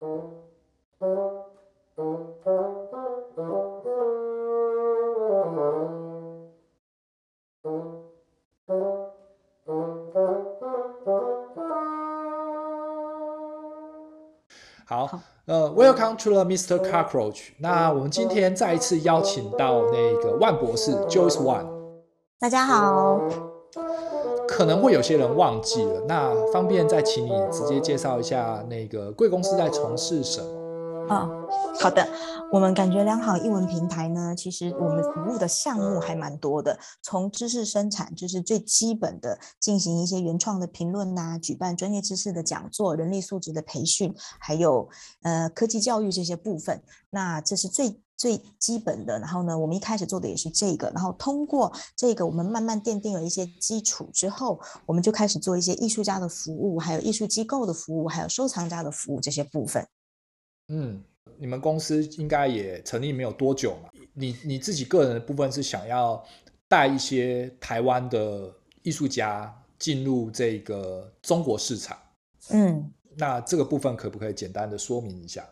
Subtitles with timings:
[0.00, 0.06] 好，
[15.46, 16.78] 呃，Welcome to the Mr.
[16.78, 17.48] Cockroach。
[17.58, 21.66] 那我们今天再一次邀请到那个万博士 Joyce Wan。
[22.38, 23.47] 大家好。
[24.58, 31.14] 可能会有些人忘记了，那方便再请你直接介绍一下那个贵公司在从事什么？
[31.14, 31.46] 哦，
[31.78, 32.04] 好的。
[32.50, 44.88] 我们感觉良好英文平台呢，其实我们服务的项目还蛮多的，从知识生产，就是最基本的进行一些原创的评论呐、啊，举办专业知识的讲座、人力素质的培训，还有
[45.22, 46.82] 呃科技教育这些部分。
[47.10, 49.18] 那这是最最基本的。
[49.18, 59.86] 然后呢，我们一开始做的也是这个，然后通过这个，我们慢慢奠定了一些基础之后，我们就开始做一些艺术家的服务，还有艺术机构的服务，还有收藏家的服务这些部分。
[60.68, 61.02] 嗯。
[61.40, 63.90] 你们公司应该也成立没有多久嘛？
[64.12, 66.20] 你你自己个人的部分是想要
[66.66, 71.96] 带一些台湾的艺术家进入这个中国市场。
[72.48, 75.48] 嗯，那这个部分可不可以简单的说明一下？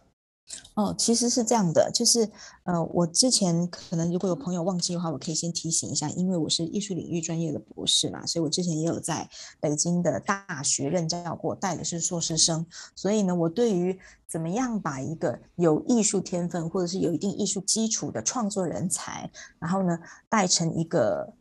[0.75, 2.31] 哦，其实是这样的，就是
[2.65, 21.33] 呃，我之前可能如果有朋友忘记的话，我可以先提醒一下，因为我是艺术领域专业的博士嘛，所以我之前也有在北京的大学任教过，带的是硕士生，所以呢，我对于怎么样把一个有艺术天分或者是有一定艺术基础的创作人才，然后呢带成一个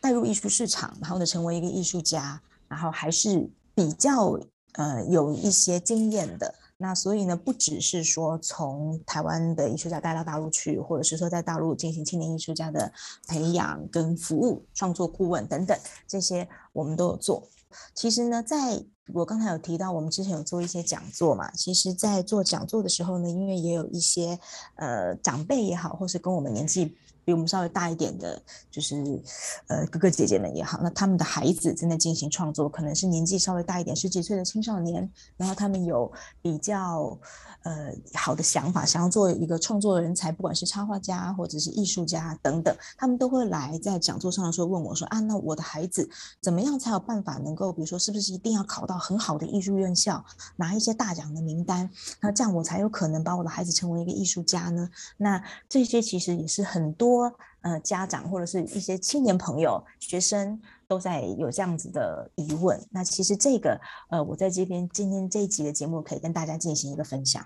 [0.00, 4.38] 带入艺术市场，然后呢成为一个艺术家，然后还是比较
[4.72, 6.54] 呃有一些经验的。
[6.82, 12.92] 那所以呢，不只是说从台湾的艺术家带到大陆去，或者是说在大陆进行青年艺术家的
[13.28, 17.48] 培养跟服务、创作顾问等等，这些我们都有做。
[17.94, 21.50] 其实呢，在我刚才有提到，我们之前有做一些讲座嘛。
[21.52, 24.38] 其实，在做讲座的时候呢，因为也有一些
[24.74, 26.96] 呃长辈也好，或是跟我们年纪。
[27.24, 29.22] 比我们稍微大一点的，就是
[29.68, 36.10] 呃哥哥姐姐们也好，那他们的孩子正在进行创作，可能是年纪稍微大一点，十几岁的青少年，然后他们有
[36.40, 37.16] 比较
[37.62, 46.10] 呃好的想法，想要做一个创作的人才，不管是插画家或者是艺术家等等，他们都会来在讲座上的时候问我说啊，那我的孩子
[46.40, 50.24] 怎么样才有办法能够，比如说是不是一定要考到很好的艺术院校，
[50.56, 51.88] 拿一些大奖的名单，
[52.20, 54.90] 那这样我才有可能把我的孩子成为一个艺术家呢？
[55.18, 57.11] 那这些其实也是很多。
[57.12, 62.80] 多呃，家长或者是一些青年朋友、学生都在有这样子的疑问。
[62.90, 63.80] 那其实这个
[64.10, 67.44] 呃，我在这边今天这一集的节目可以跟大家进行一个分享。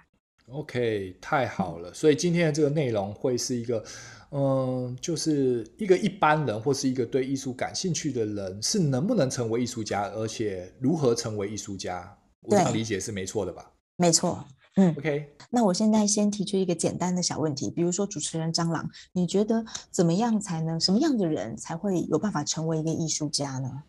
[0.51, 1.93] OK，太好了。
[1.93, 3.85] 所以今天的这个内容会是一个，
[4.31, 12.17] 嗯、呃，就是一个一般人或是一个对艺术感兴趣的人，是能不能成为艺术家，而且如何成为艺术家？
[12.43, 13.71] 我这样理解是没错的吧？
[13.97, 14.43] 没错。
[14.77, 23.83] 嗯，OK，那我现在先提出一个简单的小问题，比如说主持人张郎，你觉得怎么样才能，什么样的人才会有办法成为一个艺术家呢？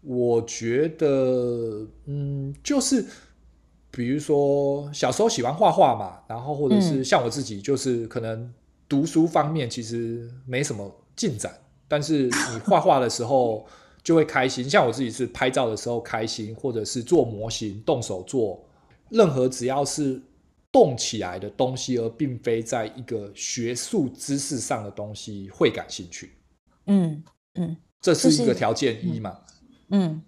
[0.00, 3.04] 我觉得，嗯，就是
[3.90, 8.50] 比如说小时候喜欢画画嘛，然后或者是像我自己，就是可能
[8.88, 11.52] 读书方面其实没什么进展，
[11.86, 13.66] 但是你画画的时候
[14.02, 18.58] 就会开心，像我自己是拍照的时候开心，或者是做模型动手做。
[19.10, 20.22] 任何只要是
[20.72, 26.32] 动起来的东西，而并非在一个学术知识上的东西，会感兴趣。
[26.86, 27.22] 嗯
[27.54, 29.38] 嗯，这是一个条件一嘛？
[29.90, 30.22] 嗯，嗯，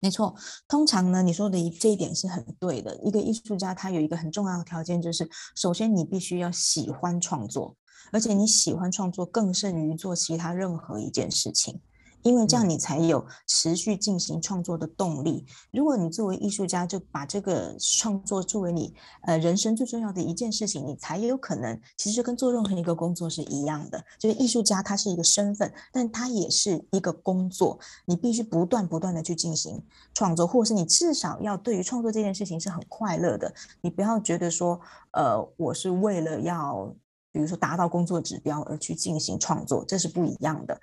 [0.00, 0.34] 没错。
[0.68, 2.94] 通常呢，你说的这一点是很对的。
[3.02, 7.76] 一个艺术家他有一个很重要的条件，就是首先你必须要喜欢创作，
[8.12, 11.80] 而且你喜欢创作更胜于做其他任何一件事情。
[12.22, 15.44] 因为这样你才有持续进行创作的动力。
[15.72, 24.04] 如果你作为艺术家就把这个创作作为你呃人生最重要的一件事情，你才有可能其实跟做任何一个工作是一样的。
[24.18, 29.82] 就是艺术家他是一个身份，但他也是一个工作，你必须不断不断的去进行
[30.14, 33.52] 创作，或者是你至少要对于创作这件事情是很快乐的。
[33.80, 34.80] 你不要觉得说
[35.12, 36.94] 呃我是为了要
[37.32, 40.80] 比如说达到工作指标而去进行创作，这是不一样的。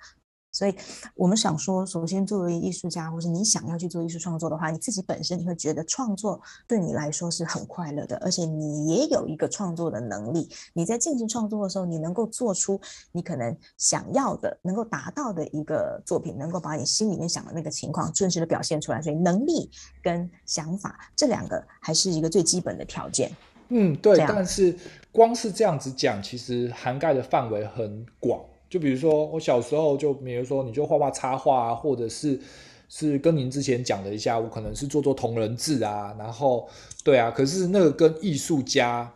[0.60, 0.74] 所以，
[1.14, 10.50] 我们想说，首先作为艺术家，或是你想要去做艺术创作的话，你自己本身你会觉得创作对你来说是很快乐的，而且你也有一个创作的能力。
[10.74, 12.78] 你在进行创作的时候，你能够做出
[13.10, 19.00] 你可能想要的、能够达到的一个作品，能够把你心里面想的那个情况真实的表现出来。
[19.00, 19.70] 所以，能力
[20.02, 23.34] 跟想法这两个还是一个最基本的条件。
[23.70, 24.18] 嗯，对。
[24.28, 24.76] 但是
[25.10, 28.38] 光是这样子讲，其实涵盖的范围很广。
[28.70, 32.40] 就比如说，我小时候就比如说，你就画画插画啊，或者是
[32.88, 36.68] 是跟您之前讲的一下，我可能是做做同人志啊，然后
[37.04, 39.12] 对啊，可是那个跟艺术家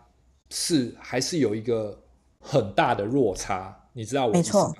[0.50, 2.02] 是还是有一个
[2.40, 4.32] 很大的落差，你知道我？
[4.32, 4.74] 没错，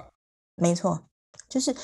[0.57, 1.05] 没错，
[1.49, 1.75] 就是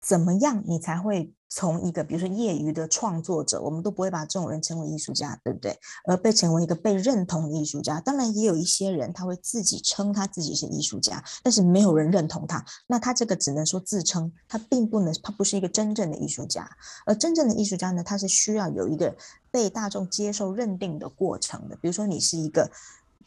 [0.00, 1.32] 怎么样你才会。
[1.48, 5.78] 从一个比如说业余的创作者，我们都不会把这种人称为艺术家，对不对？
[6.04, 8.00] 而被成为一个被认同的艺术家。
[8.00, 12.64] 当然，也有一些人他会自己称他自己是艺术家，但是没有人认同他。
[12.86, 16.68] 那他这个只能说自称，他并不能，他不是一个真正的艺术家。
[17.06, 19.16] 而真正的艺术家呢，他是需要有一个
[19.50, 21.76] 被大众接受认定的过程的。
[21.76, 22.70] 比如说，你是一个，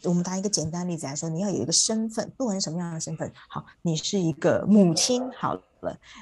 [0.03, 5.59] 我们拿一个简单例子来说，你要有一个身份，不管是什么样的身份，好，你是一个母亲，好。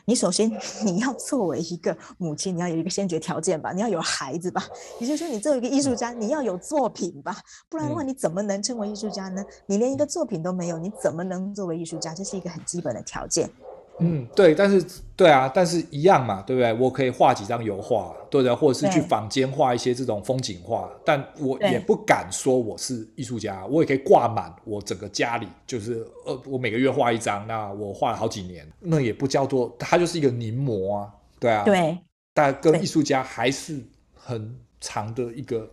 [0.06, 0.51] 你首先
[0.83, 4.63] 你要作为一个母亲，你要有一个先决条件吧，你要有孩子吧。
[5.00, 7.38] 也就是说，你作为一个艺术家，你要有作品吧，
[7.69, 9.44] 不然的话，你怎么能称为艺术家呢？
[9.65, 12.13] 你连一个作品都没有，你怎么能作为艺术家？
[12.13, 13.50] 这是一个很基本的条件。
[13.99, 14.85] 嗯，对，但是
[15.15, 16.73] 对啊，但是一样嘛，对不对？
[16.73, 31.97] 我可以画几张油画，对的，或者是去坊间画一些这种风景画，但我也不敢说我是艺术家，我也可以挂满我整个家里，就是呃，我每个月画一张，那我画了好几年，那也不叫做，它就是一个临摹啊，对啊，对，
[32.33, 33.81] 但跟艺术家还是
[34.13, 35.69] 很长的一个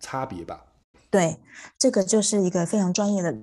[0.00, 0.64] 差别吧？
[1.10, 1.36] 对，
[1.78, 3.34] 这个就是一个非常专业的。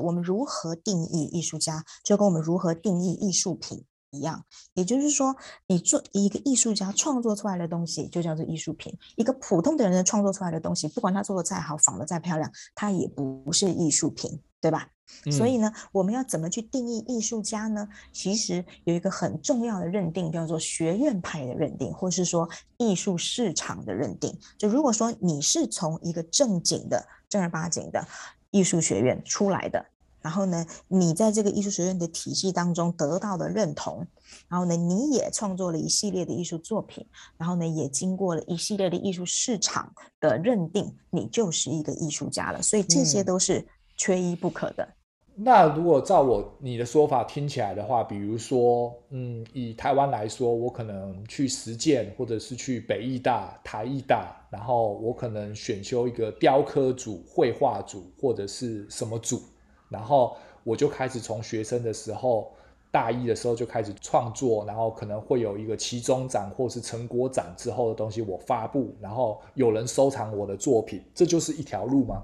[0.00, 4.44] 我们如何定义艺术家，就跟我们如何定义艺术品一样。
[4.74, 5.36] 也就是说，
[5.66, 8.96] 你做一个艺术家创作出来的东西，就叫做艺术品。
[9.16, 14.88] 一个普通的人创作出来的东西，不管他做的再好，仿的再漂亮，它也不是艺术品，对吧？
[15.26, 15.32] 嗯。
[15.32, 17.88] 所以呢，我们要怎么去定义艺术家呢？
[18.12, 22.48] 其实有一个很重要的认定，叫做学院派的认定，或是说
[22.78, 24.36] 艺术市场的认定。
[24.58, 28.04] 就如果说你是从一个正经的、正儿八经的。
[28.50, 29.84] 艺术学院出来的，
[30.20, 34.06] 然后呢，你在这个艺术学院的体系当中得到的认同，
[34.48, 37.06] 然后呢，你也创作了一系列的艺术作品，
[37.36, 42.60] 然后呢，也经过了一系列的艺术市场的认定，你就是一个艺术家了。
[42.60, 43.66] 所以这些都是
[43.96, 44.84] 缺一不可的。
[44.84, 44.94] 嗯
[45.34, 59.40] 那如果照我你的说法听起来的话，比如说，嗯，以台湾来说，我可能去实践，或者是去北艺大、台艺大，然后我可能选修一个雕刻组、绘画组，或者是什么组，
[59.88, 62.52] 然后我就开始从学生的时候，
[62.90, 72.22] 大一的时候就开始创作，然后可能会有一个期中展或是成果展之后的东西我发布，然后有人收藏我的作品，这就是一条路吗？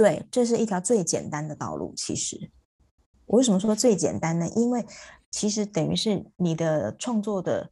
[0.00, 1.92] 对，这是一条最简单的道路。
[1.94, 2.50] 其实，
[3.26, 4.48] 我为什么说最简单呢？
[4.56, 4.82] 因为
[5.30, 7.70] 其实等于是你的创作的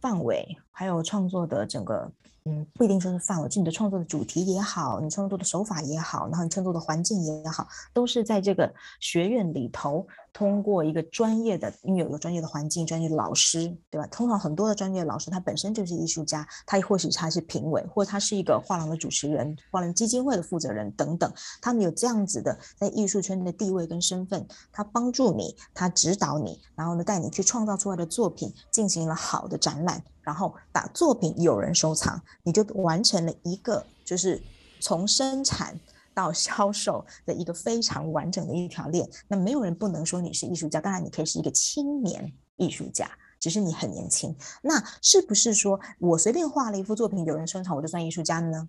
[0.00, 2.08] 范围，还有创作的整个。
[2.44, 14.06] 嗯，不一定说是范围，就你的创作的主题也好，你创作的手法也好，然后你创作的环境也好，都是在这个学院里头，通过一个专业的，因为有一个专业的环境、专业的老师，对吧？
[14.06, 30.02] 通常很多的专业老师，他本身就是艺术家，他或许他是评委，或者他是一个画廊的主持人、画廊基金会的负责人等等，他们有这样子的在艺术圈的地位跟身份，他帮助你，他指导你，然后呢，带你去创造出来的作品进行了好的展览。
[30.28, 34.38] 然后把作品有人收藏，你就完成了一个就是
[34.78, 35.74] 从生产
[36.12, 39.08] 到销售的一个非常完整的一条链。
[39.26, 43.10] 那没有人不能说你是艺术家，当然你可以是一个青年艺术家，
[43.40, 44.36] 只是你很年轻。
[44.60, 48.68] 那是不是说我随便画了一幅作品有人收藏我就算艺术家呢？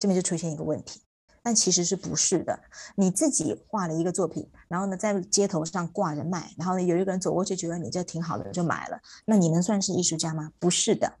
[0.00, 1.02] 这边就出现一个问题。
[1.44, 2.58] 但其实是不是的？
[2.96, 8.98] 你自己画了一个作品，然后呢，在街头上挂着卖，然后呢，有一个人走过去，觉得你这挺好的，就买了。
[9.26, 10.50] 那你能算是艺术家吗？
[10.58, 11.12] 不是的。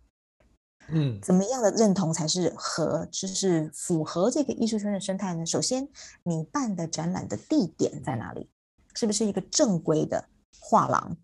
[0.88, 5.44] 嗯，怎么样的认同才是合，就是符合这个艺术圈的生态呢？
[5.44, 5.88] 首先，
[6.22, 8.50] 你办的展览的地点在哪里？
[8.94, 10.24] 是不是一个正规的
[10.58, 11.16] 画廊？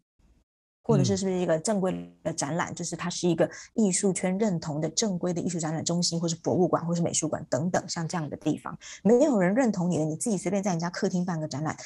[0.82, 11.76] 或者是是不是一个正规的展览，嗯，就是它是一个艺术圈认同的正规的艺术展览中心，或是博物馆，或是美术馆等等，像这样的地方，没有人认同你的，你自己随便在人家客厅办个展览，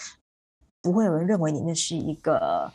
[0.81, 2.71] 不会有人认为你那是一个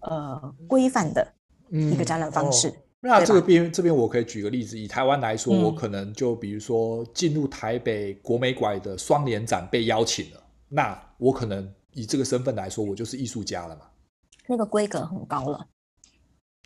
[0.00, 1.26] 呃规范的
[1.70, 2.68] 一个展览方式。
[2.68, 13.82] 嗯哦，那这个边这边我可以举个例子，以台湾来说，嗯，我可能就比如说进入台北国美馆的双年展被邀请了，那我可能以这个身份来说，我就是艺术家了嘛。
[14.52, 15.66] 那个规格很高了。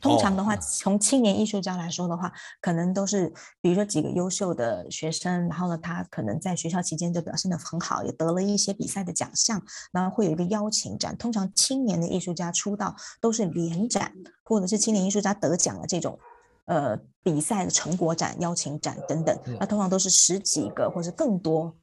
[0.02, 9.60] 通常的话，从青年艺术家来说的话，可能都是比如说几个优秀的学生，然后呢，他可能在学校期间就表现得很好，也得了一些比赛的奖项，
[9.92, 11.16] 然后会有一个邀请展。
[11.16, 14.12] 通常青年的艺术家出道都是联展，
[14.44, 16.18] 或者是青年艺术家得奖的这种，
[16.66, 19.36] 呃，比赛的成果展、邀请展等等。
[19.58, 21.74] 那通常都是十几个，或者更多，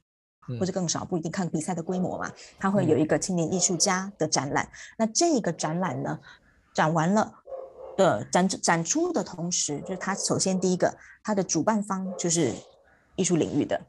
[0.58, 2.30] 或者更少，不一定看比赛的规模嘛。
[2.58, 4.68] 他会有一个青年艺术家的展览。
[4.98, 6.18] 那这个展览呢，
[6.74, 7.40] 展完了。
[7.96, 12.52] 的展展出的同时，就是它首先第一个，它的主办方就是
[13.14, 13.80] 艺术领域的，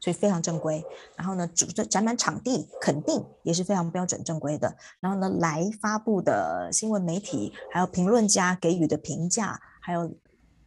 [0.00, 0.84] 所以非常正规。
[1.16, 4.76] 然后呢，主的展览场地肯定也是非常标准正规的。
[5.00, 10.14] 然后呢，来发布的新闻媒体还有评论家给予的评价，还有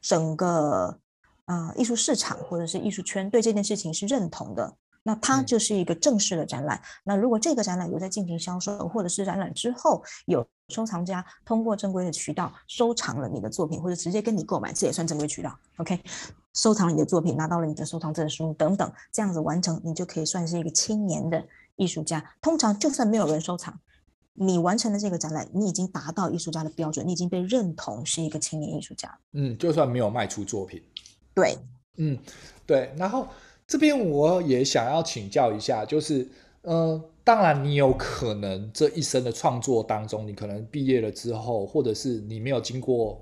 [0.01, 0.99] 整个
[1.45, 4.75] 啊、呃、艺术市场或者是艺术圈对这件事情是认同的。
[5.07, 6.77] 那它就是一个正式的展览。
[6.77, 15.57] 嗯、那如果这个展览有在进行销售，或者是展览之后有收藏家通过正规的渠道收藏了你的作品，或者直接跟你购买，这也算正规渠道。
[15.77, 15.97] OK，
[16.55, 21.41] 收藏你的作品，拿到了你的收藏证书等等，这样子完成，你就可以算是一个青年的
[21.77, 22.21] 艺术家。
[22.41, 23.79] 通常就算没有人收藏，
[24.33, 29.17] 你完成了这个展览，你已经达到艺术家的标准，你已经被认同是一个青年艺术家。
[29.31, 30.83] 嗯，就算没有卖出作品。
[31.33, 31.57] 对，
[31.95, 32.19] 嗯，
[32.65, 33.25] 对，然后。
[33.67, 36.25] 这边我也想要请教一下，就是，
[36.61, 43.21] 呃，当然你有可能这一生的创作当中，你可能毕业了之后，或者是你没有经过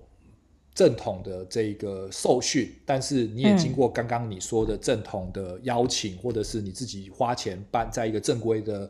[0.75, 8.88] 正统的这个受训，但是你也经过刚刚你说的正统的邀请，嗯、或者是你自己花钱办在一个正规的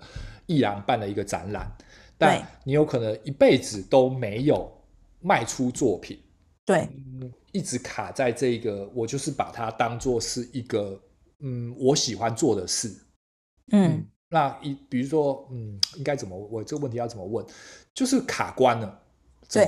[0.48, 1.72] 艺廊办了一个展览，
[2.18, 4.70] 但你有可能一辈子都没有
[5.22, 6.20] 卖出作品，
[6.66, 6.90] 对，
[7.22, 11.00] 嗯，一直卡在这个，我就是把它当做是一个。
[11.40, 12.90] 嗯，我喜欢做的事，
[13.72, 16.38] 嗯，嗯，那一比如说，嗯，应该怎么？
[16.52, 17.46] 我这个问题要怎么问？
[17.94, 19.02] 就是卡关了，
[19.50, 19.68] 对，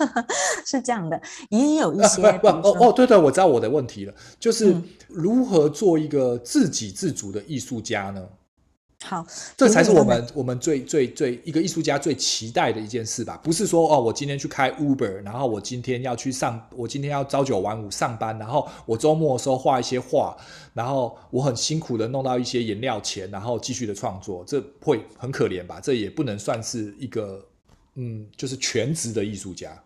[0.66, 1.20] 是这样的，
[1.50, 4.74] 也有一些，不哦哦，对对，我知道我的问题了，就是
[5.08, 8.28] 如何做一个自给自足的艺术家呢？
[9.06, 13.38] 好，这才是我们我们最最最一个艺术家最期待的一件事吧？
[13.44, 20.34] 不是说哦，我今天去开 Uber，然后我今天要去上，我今天要朝九晚五上班，然后我周末的时候画一些画，
[20.72, 25.78] 然后我很辛苦的弄到一些颜料钱，然后继续的创作，这会很可怜吧？
[25.82, 27.46] 这也不能算是一个
[27.96, 29.78] 嗯，就是全职的艺术家。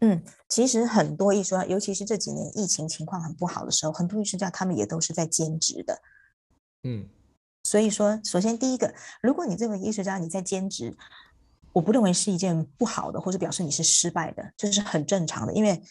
[0.00, 5.96] 嗯，其实很多艺术家，尤其是这几年疫情情况很不好的时候，很多艺术家他们也都是在兼职的。
[6.82, 7.06] 嗯。
[7.68, 10.96] 所以说，首先第一个，如果你这个艺术家你在兼职，
[11.74, 15.52] 我不认为是一件不好的，或者表示你是失败的，这是很正常的。
[15.52, 15.82] 因为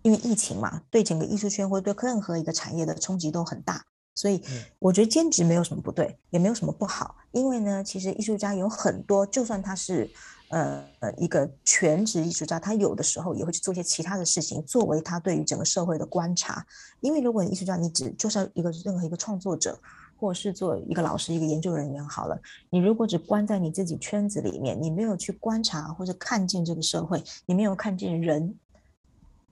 [0.00, 4.42] 因为疫情嘛，对整个艺术圈或者对任何一个产业的冲击都很大，所以
[4.78, 7.14] 我觉得兼职没有什么不对，也没有什么不好。
[7.32, 10.10] 因为呢，其实艺术家有很多，就算他是
[10.48, 16.66] 呃呃一个全职艺术家，他有的时候也会去做一些其他的事情，作为他对于整个社会的观察。
[17.00, 19.78] 因为如果你艺术家你只就是一个任何一个创作者。
[20.18, 22.40] 或是做一个老师、一个研究人员好了。
[22.70, 28.54] 你如果只关在你自己圈子里面，你没有去观察或者看见这个社会，你没有看见人，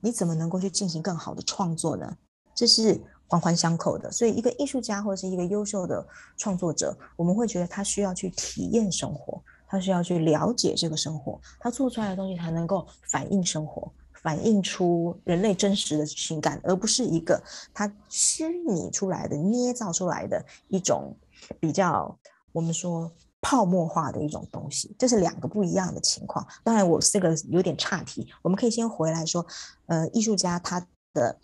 [0.00, 2.16] 你怎么能够去进行更好的创作呢？
[2.54, 4.11] 这是环环相扣的。
[4.11, 6.06] 所以，一个艺术家或者是一个优秀的
[6.37, 13.92] 创作者，我们会觉得他需要去体验生活，他需要去了解这个生活，他做出来的东西才能够反映生活。
[14.25, 17.40] 反映出人类真实的情感，而不是一个
[17.75, 21.14] 它虚拟出来的、捏造出来的一种
[21.61, 22.19] 比较
[22.52, 23.12] 我们说
[23.43, 26.47] 泡沫化的一种东西，这是两个不一样的情况。
[26.64, 29.47] 当然，我这个有点岔题，我们可以先回来说，
[29.85, 30.81] 呃，艺术家他
[31.12, 31.38] 的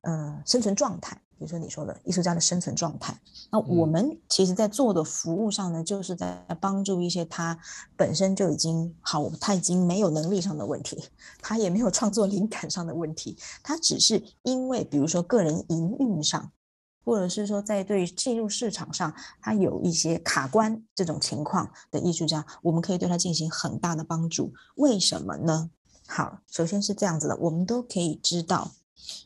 [0.00, 1.20] 呃生存状态。
[1.42, 3.20] 比如说你说的艺术家的生存状态，
[3.50, 7.58] 那我们其实，在做的服务上呢，就是在帮助一些他
[7.96, 11.02] 本身就已经好，他已经没有能力上的问题，
[11.40, 16.52] 他也没有创作灵感上的问题，他只是因为比如说个人营运上，
[17.04, 24.52] 或者是说在对进入市场上，他有一些卡关这种情况的艺术家，我们可以对他进行很大的帮助。
[24.76, 25.70] 为什么呢？
[26.06, 28.70] 好，首先是这样子的，我们都可以知道。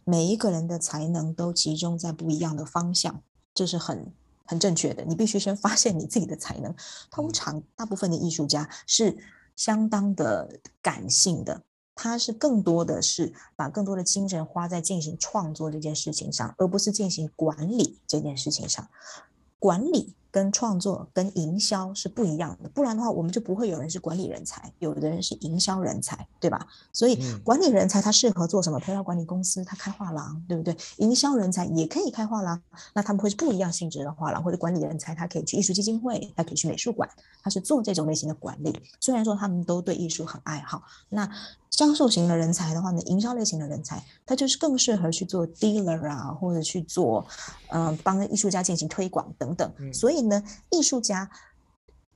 [0.04, 3.23] 每一个人的才能都集中在不一样的方向，
[3.54, 4.12] 这是很
[4.45, 5.04] 很正确的。
[5.04, 6.75] 你必须先发现你自己的才能。
[7.11, 9.16] 通常，大部分的艺术家是
[9.54, 11.62] 相当的感性的，
[11.95, 18.88] 他是更多的是把更多的精神花在进行创作这件事情上，而不是进行管理这件事情上。
[19.59, 20.14] 管理。
[20.37, 26.66] 跟创作跟营销是不一样的，不然的话，我们就不会有人是管理人才，有的人是营销人才，对吧？
[26.93, 28.78] 所以管理人才他适合做什么？
[28.78, 30.76] 他要管理公司，他开画廊，对不对？
[30.99, 32.61] 营销人才也可以开画廊，
[32.93, 37.09] 那他们会是不一样性质的画廊，或者管理人才，他可以去艺术基金会，他可以去美术馆，
[37.43, 38.78] 他是做这种类型的管理。
[39.00, 41.26] 虽然说他们都对艺术很爱好，那。
[41.76, 47.26] 销售型的人才的话呢，营销类型的人才，他就是更适合去做 dealer 啊，或者去做，
[47.68, 49.71] 嗯、呃，帮艺术家进行推广等等。
[49.92, 51.30] 所以呢，艺术家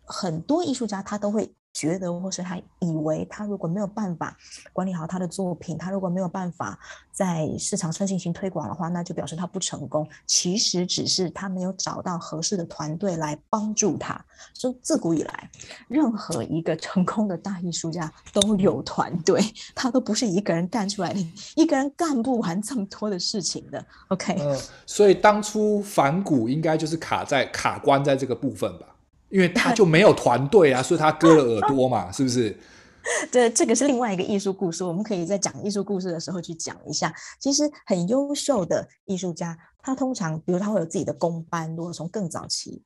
[0.02, 4.36] 很多艺术家他都会觉得，或是他以为，他如果没有办法
[4.72, 6.78] 管理好他的作品，他如果没有办法
[7.12, 10.06] 在市场上进行推广的话，那就表示他不成功。
[10.26, 14.22] 其实只是他没有找到合适的团队来帮助他。
[14.52, 15.50] 就自古以来，
[15.88, 19.40] 任何一个成功的大艺术家都有团队，
[19.74, 23.84] 他都不是一个人干出来的，一个人干不完这么多的事情的。
[24.08, 28.86] OK，呃，所以当初梵谷应该就是卡在卡关在这个部分吧。
[29.30, 32.54] 因为他就没有团队啊，所以他割了耳朵嘛，是不是？
[33.32, 37.12] 对，这个是另外一个艺术故事，我们可以在讲艺术故事的时候去讲一下。
[37.38, 41.74] 其实很优秀的艺术家，他通常，比如他会有自己的工班。
[41.74, 42.82] 如果从更早期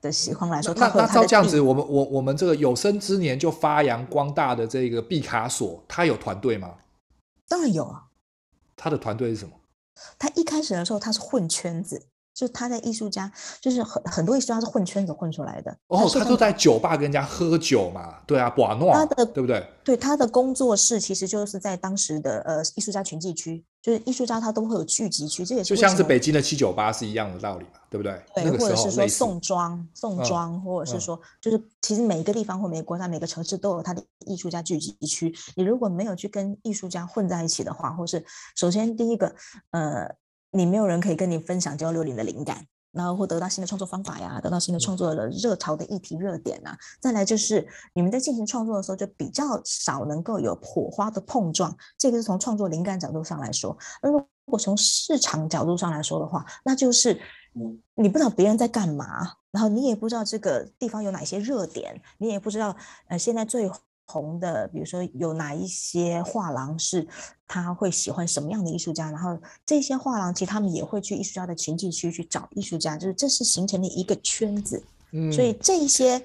[0.00, 6.74] 的喜欢来说，那他那照这样子，我们我我们这个有生之年就发扬光大的这个毕卡索，他有团队吗？
[7.46, 8.04] 当然有啊。
[8.74, 9.52] 他的团队是什么？
[10.18, 12.06] 他一开始的时候，他是混圈子。
[12.38, 13.28] 就他在艺术家，
[13.60, 15.76] 就是很很多艺术家是混圈子混出来的。
[15.88, 19.68] 哦，他就在酒吧跟人家喝酒嘛，对啊，瓦诺，他的对不对？
[19.82, 28.22] 对，他的工作室其实就是在当时的呃艺术家群聚区，就是艺术家他都会有聚集区，这也是就像是北京的七九八是一样的道理嘛，对不对？
[28.36, 35.34] 对，那个、或者是说宋庄，宋庄、嗯，或者是说，就是其实每一个地方或每个国家、每个城市都有他的艺术家聚集区。
[35.56, 39.34] 你如果没有去跟艺术家混在一起的话，或是首先第一个，
[39.72, 40.14] 呃。
[40.50, 46.76] 你没有人可以跟你分享交流你的灵感，然后或得到新的创作方法呀，得到新的创作的热潮的议题热点啊。
[47.00, 51.76] 再来就是你们在进行创作的时候，就比较少能够有火花的碰撞。
[51.98, 53.76] 这个是从创作灵感角度上来说。
[54.00, 57.20] 而如果从市场角度上来说的话，那就是
[57.94, 62.74] 你不知道别人在干嘛，然后你也不知道这个地方有哪些热点，你也不知道
[63.08, 63.70] 呃现在最。
[64.10, 67.06] 红的，比如说有哪一些画廊是
[67.46, 74.82] 他会喜欢什么样的艺术家，然后这些画廊其实他们也会去艺术家的群聚区去找艺术家，就是这是形成了一个圈子。
[75.12, 76.22] 嗯，所以这些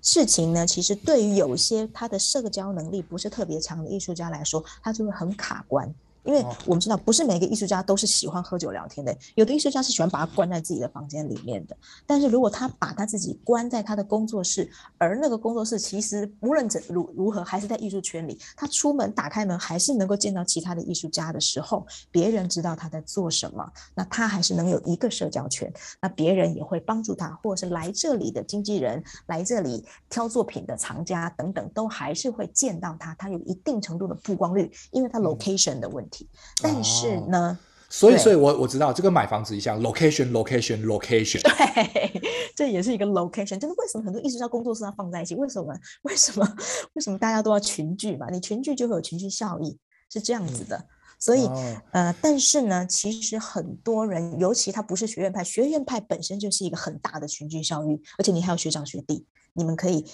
[0.00, 5.94] 事情呢，其实对于有些他的社交能力不是特别强的艺术家来说，他就会很卡关。
[6.26, 11.76] 因为我们知道，不是每个艺术家都是喜欢喝酒聊天的，有的艺术家是喜欢把他关在自己的房间里面的。
[12.06, 14.68] 但是如果他把他自己关在他的工作室，
[14.98, 23.64] 而那个工作室其实无论怎如如何，还是在艺术圈里，他出门打开门还是能够见到其他的艺术家的时候，别人知道他在做什么，
[23.94, 36.15] 那他还是能有一个社交圈，那别人也会帮助他，或者是来这里的经纪人、来这里挑作品的藏家等等，都还是会见到他，他有一定程度的曝光率，因为他 location 的问题。
[36.62, 42.20] 但是呢，哦、所以，所以我我知道这个买房子一样，location，location，location，对，
[42.56, 43.58] 这也是一个 location。
[43.58, 45.34] 就是为什么很多艺术家工作室要放在一起？
[45.34, 45.72] 为什么？
[46.02, 46.56] 为什么？
[46.94, 48.28] 为什么大家都要群聚嘛？
[48.30, 49.78] 你群聚就会有群聚效益，
[50.12, 50.76] 是这样子的。
[50.76, 50.86] 嗯、
[51.18, 60.04] 所以、哦，呃，但是呢，其实很多人，尤其他不是学院派，学院派本身就是一个很大的群聚效益，而且你还有学长学弟，你们可以。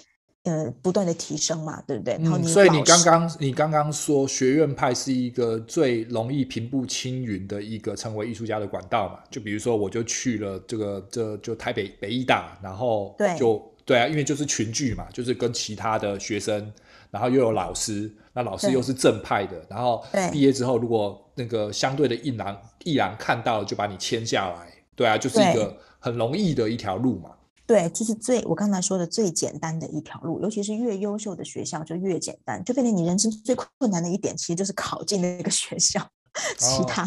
[0.44, 2.14] 呃，不断的提升嘛，对不对？
[2.14, 9.20] 然后你、嗯、所以你刚刚你刚刚说学院派是一个最容易平步青云的一个成为艺术家的管道嘛？
[9.30, 13.54] 就比如说，我就去了这个这就台北北艺大，然后就
[13.86, 16.72] 对，对啊，因为就是群聚嘛，就是跟其他的学生，
[17.12, 27.30] 然后又有老师，那老师又是正派的，然后毕业之后，如果那个相对的艺廊艺廊看到了，就把你签下来，对啊，就是一个很容易的一条路嘛。
[27.66, 36.06] 对，就是最我刚才说的最简单的一条路，尤其是越优秀的学校就越简单，就变成你人生最困难的一点，其实就是考进那个学校。
[36.56, 37.02] 其他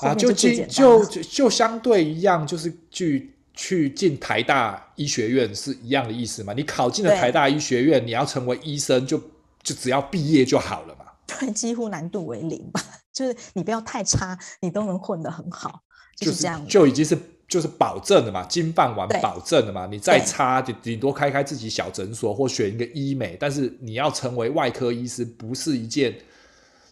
[0.00, 6.54] 啊，就就就就相对一样，就是去去进台大医学院是一样的意思嘛？
[6.54, 9.24] 你考进了台大医学院，你要成为医生就，就
[9.62, 11.04] 就只要毕业就好了嘛？
[11.38, 15.80] 对，几乎难度为零吧， 就是你不要太差，你都能混得很好，
[16.16, 17.18] 就是这样，就是，就已经是。
[17.52, 19.86] 就是保证的嘛，金饭碗保证的嘛。
[19.86, 26.16] 你再差，就顶多开开自己小诊所或选一个医美，但是你要成为外科医师，不是一件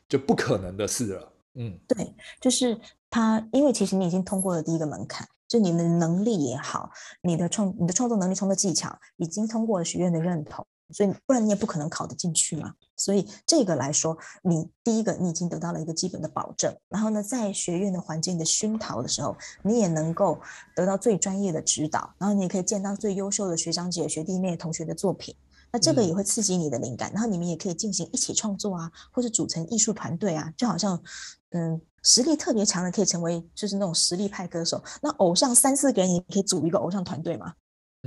[0.07, 1.33] 就不可能的事了。
[1.55, 6.91] 嗯，对，就是他，因为其实你已经通过了第一个门槛，就你的能力也好，
[7.23, 10.67] 你的创你的创作能力、创作技巧已经通过了学院的认同。
[10.93, 12.75] 所以不然你也不可能考得进去嘛。
[12.97, 16.75] 所以这个来说，你第一个你已经得到了一个基本的保证。
[16.89, 20.39] 然后呢，在学院的环境的熏陶的时候，你也能够
[20.77, 22.13] 得到最专业的指导。
[22.19, 25.35] 然后你也可以见到最优秀的学长姐、学弟妹、同学的作品。
[25.73, 27.11] 那这个也会刺激你的灵感。
[27.13, 30.53] 然后你们也可以进行一起创作啊，或者组成艺术团队啊。
[30.57, 31.03] 就好像
[31.53, 34.83] 嗯，实力特别强的可以成为就是那种实力派歌手。
[35.01, 37.55] 那偶像三四个人也可以组一个偶像团队嘛。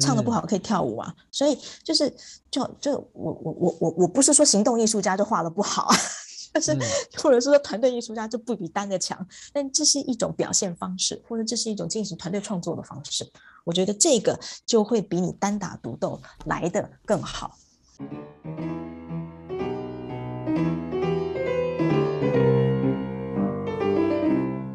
[0.01, 2.11] 唱的不好可以跳舞啊，嗯、所以就是
[2.49, 5.95] 就就我我我我我不是说行动艺术家就画的不好啊，
[6.55, 6.81] 就是、嗯、
[7.17, 13.31] 或者是说团队艺术家就不比单的强，但这是一种表现方式，或者这是一种进行团队创作的方式，
[13.63, 17.55] 我觉得这个就会比你单打独斗来的更好。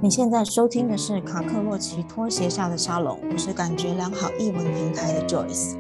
[0.01, 5.77] 你现在收听的是卡克洛奇拖鞋下的沙龙，我是感觉良好译文平台的 Joyce。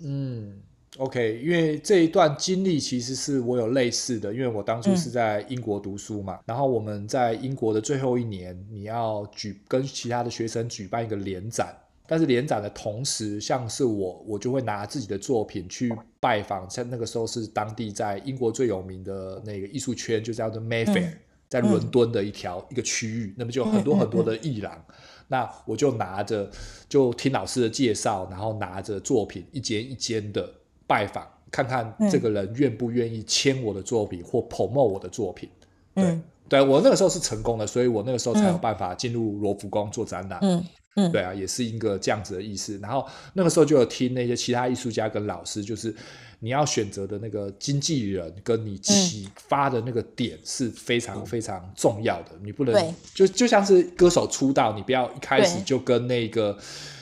[0.00, 0.54] 嗯
[0.96, 11.76] ，OK，因为这一段经历其实是我有类似的，因为我当初是在英国读书嘛，嗯、然后我们在英国的最后一年，你要举跟其他的学生举办一个联展。
[12.12, 24.84] 但是联展的同时，像是我，我就会拿自己的作品去拜访，像那个时候是当地在英国最有名的那个艺术圈，就叫做 Mayfair，、嗯、在伦敦的一条、嗯、一个区域，那么就有很多很多的艺廊，
[25.26, 26.50] 那我就拿着，
[26.86, 30.46] 就听老师的介绍，然后拿着作品一间一间的
[30.86, 35.48] 拜访，看看这个人愿不愿意签我的作品或 promote 我的作品。
[35.94, 40.38] 嗯、对，对我那个时候是成功的，所以我那个时候才有办法进入罗浮宫做展览。
[40.42, 40.62] 嗯
[40.96, 42.78] 嗯，对啊，也是一个这样子的意思。
[42.82, 45.94] 然后那个时候就有听那些其他艺术家跟老师，就是
[46.40, 52.32] 你要选择的那个经纪人，跟你启发的那个点是非常非常重要的。
[52.34, 56.58] 嗯、你不能就就像是歌手出道，你不要一开始就跟那个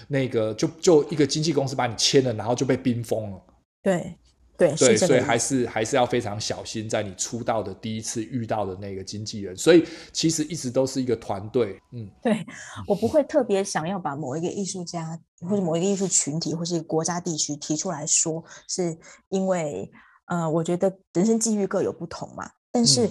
[0.09, 3.42] 那个就就一个经纪公司把你签了，然后就被冰封了。
[3.83, 4.14] 对。
[4.60, 11.80] 对，对，所以还是还是要非常小心，在你出道的第一次遇到的那个经纪人，所以其实一直都是一个团队。
[11.92, 12.44] 嗯，对，
[12.86, 15.18] 我不会特别想要把某一个艺术家
[15.48, 18.98] 或者某一个艺术群体或是一个国家地区提出来说，是
[19.30, 19.90] 因为
[20.26, 22.50] 呃，我觉得人生际遇各有不同嘛。
[22.70, 23.10] 但是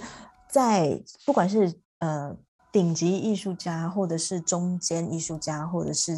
[0.51, 2.37] 在不管是呃
[2.71, 6.15] 顶级艺术家，或者是中间艺术家，或者是。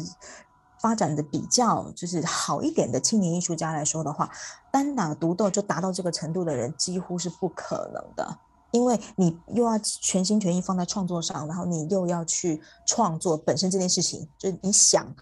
[0.82, 4.28] 发展的比较就是好一点的青年艺术家来说的话，
[4.72, 8.38] 单打独斗就达到这个程度的人几乎是不可能的，
[8.72, 15.14] 因为你又要全心全意放在创作上，然后你又要去创作本身这件事情，就是你想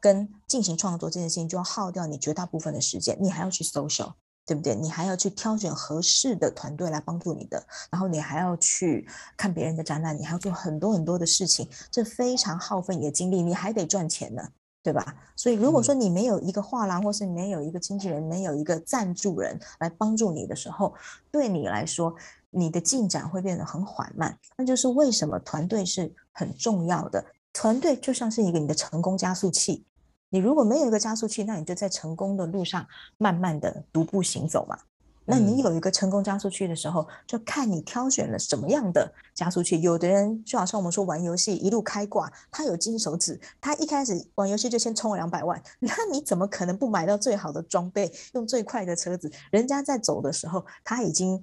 [0.00, 4.14] 跟进行创作这件事情，就要耗掉你绝大部分的时间，你还要去 social，
[4.46, 4.74] 对不对？
[4.74, 14.42] 你还要去挑选合适的团队来帮助你的，然后你还要去看别人的展览，你还要做很多很多的事情，这非常耗费你的精力，你还得赚钱呢。
[14.82, 15.14] 对吧？
[15.36, 20.92] 所以如果说你没有一个画廊，或是没有一个经纪人，没有一个赞助人来帮助你的时候，
[21.30, 22.14] 对你来说，
[22.50, 24.36] 你的进展会变得很缓慢。
[24.56, 27.24] 那就是为什么团队是很重要的。
[27.52, 29.84] 团队就像是一个你的成功加速器。
[30.30, 32.86] 你如果没有一个加速器，那你就在成功的路上
[33.18, 34.78] 慢慢的独步行走嘛。
[35.24, 39.80] 那你有一个成功加速器的时候，就看你挑选了什么样的加速器。
[39.80, 49.30] 有的人就好像我们说玩游戏一路开挂，他有金手指，他一开始玩游戏就先充了两百万， 那你怎么可能不买到最好的装备，用最快的车子？
[49.50, 51.42] 人家在走的时候，他已经。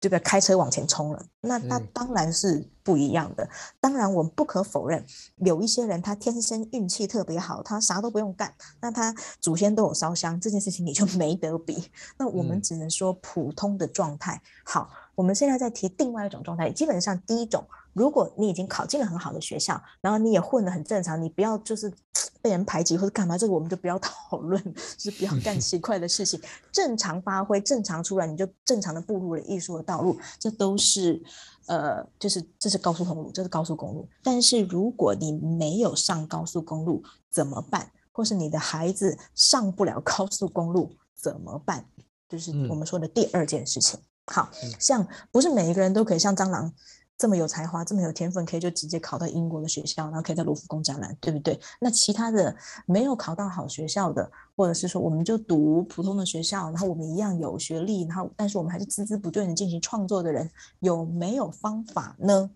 [0.00, 3.44] 这个开车往前冲了，那他当然是不一样的。
[3.44, 5.04] 嗯、当然，我们不可否认，
[5.36, 11.90] 有一些人他天生运气特别好，他啥都不用干，那他祖先都有烧香，这件事情你就 没得比。
[12.16, 14.34] 那我们只能说普通的状态。
[14.34, 17.66] 嗯、好，我们现在在提另外一种状态，基本上第一种。
[17.98, 21.92] 如果你已经考进了很好的学校，然后你也混得很正常，你不要就是
[22.40, 24.62] 被人排挤或者干嘛，这个我们就不要讨论，
[24.96, 31.20] 就是不要干奇怪的事情，正常发挥，正常出来，你就正常的步入了艺术的道路，这都是
[31.66, 34.08] 呃，就是这是高速公路，这是高速公路。
[34.22, 37.90] 但是如果你没有上高速公路怎么办？
[38.12, 41.84] 或是你的孩子上不了高速公路怎么办？
[42.28, 44.00] 就是我们说的第二件事情。
[44.30, 46.70] 好像不是每一个人都可以像蟑螂。
[47.18, 51.58] 这么有才华，这么有天分，可以就直接考到英国的学校，然后可以在卢浮宫展览，对不对？
[51.80, 62.52] 那其他的没有考到好学校的，或者是说我们就读普通的学校，然后我们一样有学历，然后但是我们还是孜孜不倦的进行创作的人，有没有方法呢？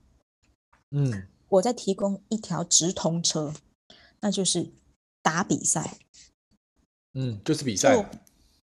[0.92, 3.52] 嗯，我再提供一条直通车，
[4.20, 4.70] 那就是
[5.22, 5.98] 打比赛。
[7.14, 8.08] 嗯，就是比赛。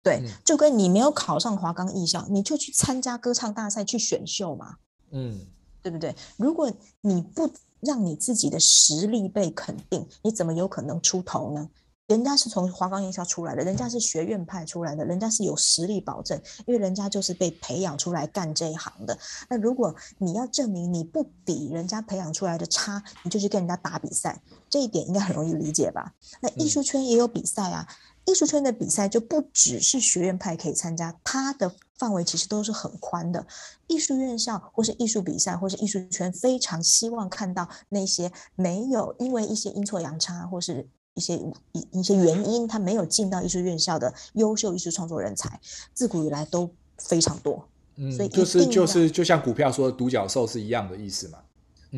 [0.03, 4.77] 对，就跟你没有考上华冈艺校，你就去参加歌唱大赛去选秀嘛。
[5.09, 5.47] 嗯。
[5.87, 6.13] 对不对？
[6.35, 6.69] 如果
[6.99, 11.69] 你不让你自己的实力被肯定，你怎么有可能出头呢？
[12.07, 19.17] 人家是从华冈艺校出来的，人家是学院派出来的，人家是有实力保证，因为人家就是被培养出来干这一行的。
[19.49, 26.13] 那如果你要证明你不比人家培养出来的差，你就去跟人家打比赛，这一点应该很容易理解吧？
[26.41, 27.87] 那艺术圈也有比赛啊。
[28.27, 33.47] 艺术圈的比赛就不只是学院派可以参加，它的范围其实都是很宽的。
[33.87, 41.35] 艺术院校或是艺术比赛或是艺术圈非常希望看到那些没有因为一些阴错阳差或是一些
[41.71, 45.59] 一一些原因，他没有进到艺术院校的优秀艺术创作人才，
[45.93, 47.67] 自古以来都非常多。
[47.95, 51.39] 嗯，所以就是就是就像股票说独角兽是一样的意思嘛。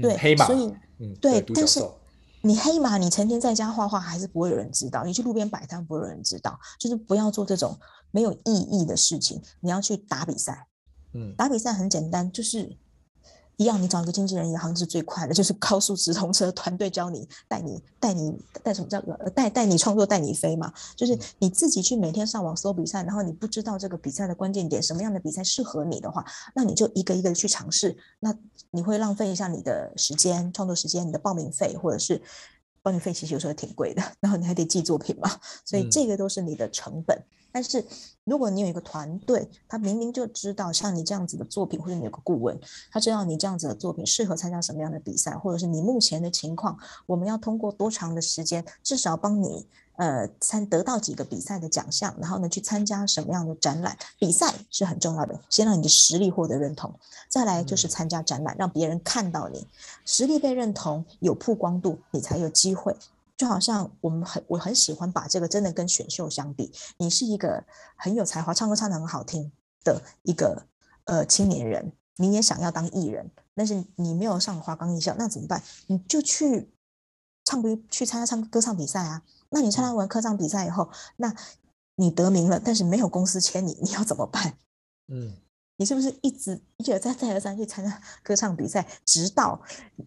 [0.02, 0.46] 对，黑马。
[0.46, 1.84] 所以嗯，对，但是
[2.42, 6.60] 你黑马，你成天在家画画，还是不会有人知道；你去路边摆摊，不会有人知道。
[6.80, 7.78] 就是不要做这种
[8.12, 9.42] 没有意义的事情。
[9.60, 10.68] 你要去打比赛，
[11.14, 12.78] 嗯，打比赛很简单，就是。
[13.60, 28.34] 一样，你找一个经纪人也好像是最快的，就是高速直通车团队教你带你带你带什么叫呃带带你创作带你飞嘛，就是你自己去每天上网搜比赛，然后你不知道这个比赛的关键点，什么样的比赛适合你的话，那你就一个一个去尝试，那
[28.72, 32.22] 你会浪费一下你的时间创作时间，你的报名费或者是
[32.82, 35.30] 报名费其实有时候挺贵的，然后你还得寄作品嘛，
[35.66, 37.18] 所以这个都是你的成本。
[37.18, 37.84] 嗯但是，
[38.26, 42.56] 如果你有一个团队，他明明就知道像你这样子的作品，或者你有个顾问，
[42.92, 49.68] 他知道你这样子的作品适合参加什么样的比赛，或者是你目前的情况，我们要通过多长的时间，至少帮你
[50.00, 53.98] 呃参得到几个比赛的奖项，然后呢去参加什么样的展览？
[54.18, 59.68] 比赛是很重要的，先让你的实力获得认同，再来就是参加展览，让别人看到你
[60.06, 62.96] 实力被认同，有曝光度，你才有机会。
[63.36, 67.66] 就好像我们很我很喜欢把这个真的跟选秀相比，你是一个
[67.98, 69.52] 很有才华、唱歌唱得很好听
[69.84, 70.64] 的一个
[71.04, 75.62] 呃青年人，你也想要当艺人，但是你没有上华冈艺校，那怎么办？
[75.88, 76.70] 你就去
[77.44, 79.24] 唱歌去参加唱歌唱比赛啊。
[79.50, 81.34] 那你参加完歌唱比赛以后，那
[81.96, 84.58] 你得名了，但是没有公司签你，你要怎么办？
[85.08, 85.36] 嗯，
[85.78, 89.62] 你是不是一直一而再再而三去参加歌唱比赛，直到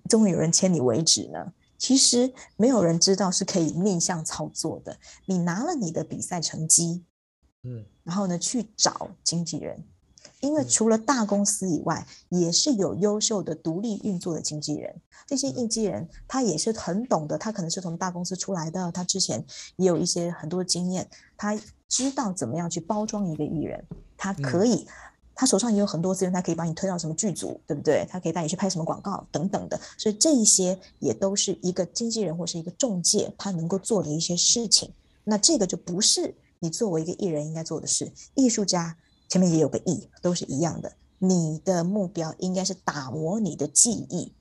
[0.08, 1.52] 终于有人签你为止呢？
[1.76, 4.96] 其实没有人知道是可以逆向操作的。
[5.26, 7.04] 你拿了你的比赛成绩，
[7.64, 9.84] 嗯，然后呢去找经纪人，
[10.40, 14.94] 因为除了大公司以外，也是有优秀的独立运作的经纪人。
[15.26, 19.44] 这些经纪人他也是很懂得，他可能是从大公司出来的，他之前
[19.76, 21.58] 也有一些很多经验，他
[21.88, 23.84] 知道怎么样去包装一个艺人，
[24.16, 24.86] 他可以。
[25.34, 28.06] 他手上也有很多资源，他可以把你推到什么剧组，对不对？
[28.10, 34.92] 他可以带你去拍什么广告等等的，所以这一些也都是一个经纪人或是一个中介他能够做的一些事情。
[35.24, 38.12] 那这个就不是你作为一个艺人应该做的事。
[38.34, 38.94] 艺术家
[39.32, 40.92] 前面也有个意，都是一样的。
[41.16, 44.34] 你的目标应该是打磨你的技艺，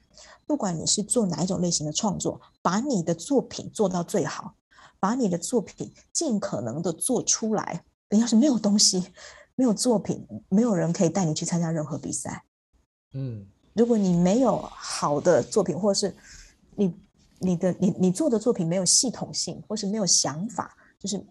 [0.46, 4.56] 不管你是做哪一种类型的创作，把你的作品做到最好，
[5.00, 7.86] 把你的作品尽可能的做出来。
[8.10, 9.06] 你要是没有东西。
[9.56, 12.44] 没有作品，没有人可以带你去参加任何比赛。
[13.14, 16.14] 嗯，如果你没有好的作品，或是
[16.76, 16.94] 你
[17.40, 21.24] 你的你你做的作品没有系统性，或是没有想法，就是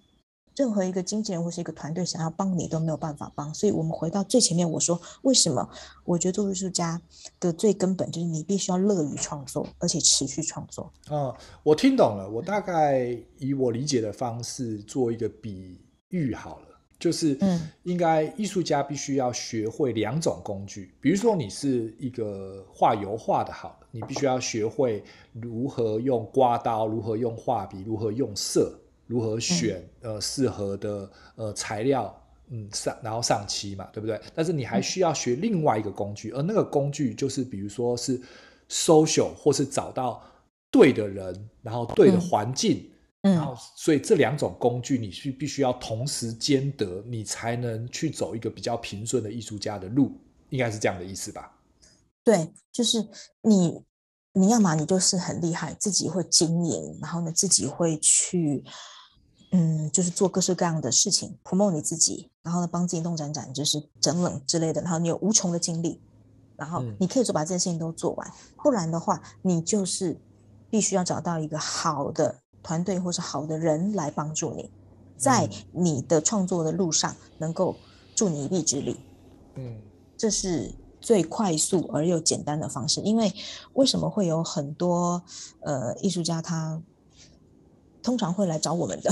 [0.60, 3.52] 任何一个经纪人或是一个团队想要帮你都没有办法帮。
[3.54, 5.66] 所以，我们回到最前面，我说为什么？
[6.04, 7.00] 我觉得做艺术家
[7.40, 10.92] 的最根本就是你必须要乐于创作，而且持续创作。
[11.10, 12.28] 嗯，我听懂了。
[12.28, 16.66] 我大概以我理解的方式做一个比喻好了。
[16.98, 17.38] 就是，
[17.84, 20.94] 应该艺术家必须要学会两种工具。
[21.00, 28.78] 比如说，你是一个画油画的，好，你必须要学会如何用刮刀，如何用画笔，如何用色，
[29.10, 32.14] 如何选呃适合的呃材料，
[32.50, 34.20] 嗯上然后上漆嘛，对不对？
[34.32, 38.20] 但是你还需要学另外一个工具，而那个工具就是比如说是
[38.68, 40.22] social，或是找到
[40.70, 42.86] 对的人，然后对的环境。
[43.22, 50.10] 然后，所以这两种工具你是必须要同时兼得，你才能去走一个比较平顺的艺术家的路，
[50.48, 51.52] 应该是这样的意思吧？
[52.24, 53.06] 对，就是
[53.42, 53.84] 你，
[54.32, 58.64] 你要嘛，你就是很厉害，自己会经营，然后呢，自己会去，
[59.50, 66.00] 嗯，就是做各式各样的事情，promote 你自己，然后呢，帮自己弄展展，就是整冷之类的，然后你有无穷的精力，
[66.56, 68.32] 然后你可以说把这件事情都做完，嗯，
[68.62, 70.20] 不然的话，你就是
[70.70, 72.36] 必须要找到一个好的。
[72.62, 74.70] 团队或是好的人来帮助你，
[75.16, 77.74] 在你的创作的路上能够
[78.14, 79.00] 助你一臂之力。
[79.54, 79.80] 嗯，
[80.18, 83.00] 这是最快速而又简单的方式。
[83.00, 83.32] 因为
[83.72, 85.22] 为什么会有很多
[85.60, 86.82] 呃艺术家他
[88.02, 89.10] 通常会来找我们的？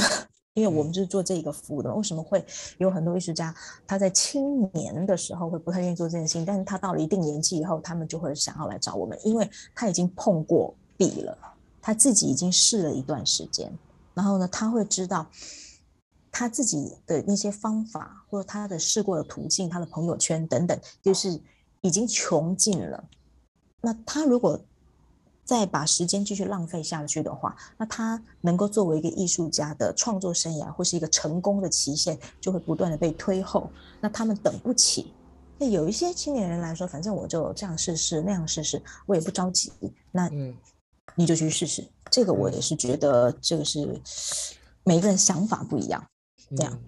[0.54, 1.94] 因为我们就是做这个服务的。
[1.94, 2.44] 为什么会
[2.78, 3.54] 有很多艺术家
[3.86, 11.38] 他在青年的时候会不太愿意做这件事情，但是他到了一定年纪以后，他们就会想要来找我们，因为他已经碰过壁了。
[11.80, 13.72] 他自己已经试了一段时间，
[14.14, 15.26] 然后呢，他会知道
[16.30, 21.40] 他自己的那些方法，或者他的试过的途径，他的朋友圈等等，就是
[21.82, 23.04] 已经穷尽了。
[23.80, 24.60] 那他如果
[25.48, 33.70] 再把时间继续浪费下去的话，那他能够作为一个艺术家的创作生涯，或是一个成功的期限，就会不断的被推后。
[33.98, 35.10] 那他们等不起。
[35.56, 39.72] 那有一些青年人来说，反正我就这样试试，那样试试，我也不着急。
[40.12, 40.54] 那嗯。
[41.14, 41.82] 你就去试试，
[42.12, 44.00] 这个我也是觉得这个是
[44.84, 46.04] 每个人想法不一样，
[46.54, 46.80] 这样、嗯。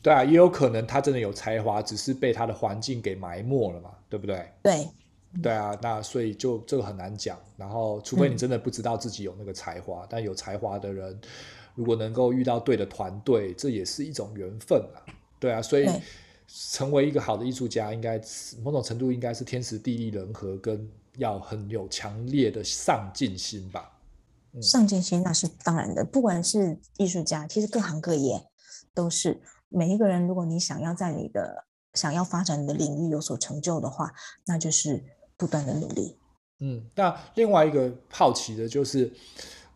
[0.00, 4.50] 对啊，也有可能他真的有才华，只是被他的环境给埋没了嘛，对不对？
[4.62, 4.88] 对
[5.42, 7.38] 对啊，那所以就这个很难讲。
[7.56, 11.20] 然后，除非你真的不知道自己有那个才华，嗯、但有才华的人，
[11.74, 15.04] 如果能够遇到对的团队，这也是一种缘分啊。
[15.38, 15.86] 对啊，所以
[16.46, 18.20] 成为一个好的艺术家，应该
[18.62, 23.92] 某种程度应该是天时地利人和，跟要很有强烈的上进心吧。
[24.54, 28.42] 嗯、上进心那是当然的，不管是艺术家，其实各行各业
[28.94, 29.42] 都是。
[29.68, 34.12] 每一个人，如果你想要在你的想要发展你的领域有所成就的话，
[34.46, 35.04] 那就是
[35.36, 36.16] 不断的努力。
[36.60, 39.12] 嗯，那另外一个好奇的就是，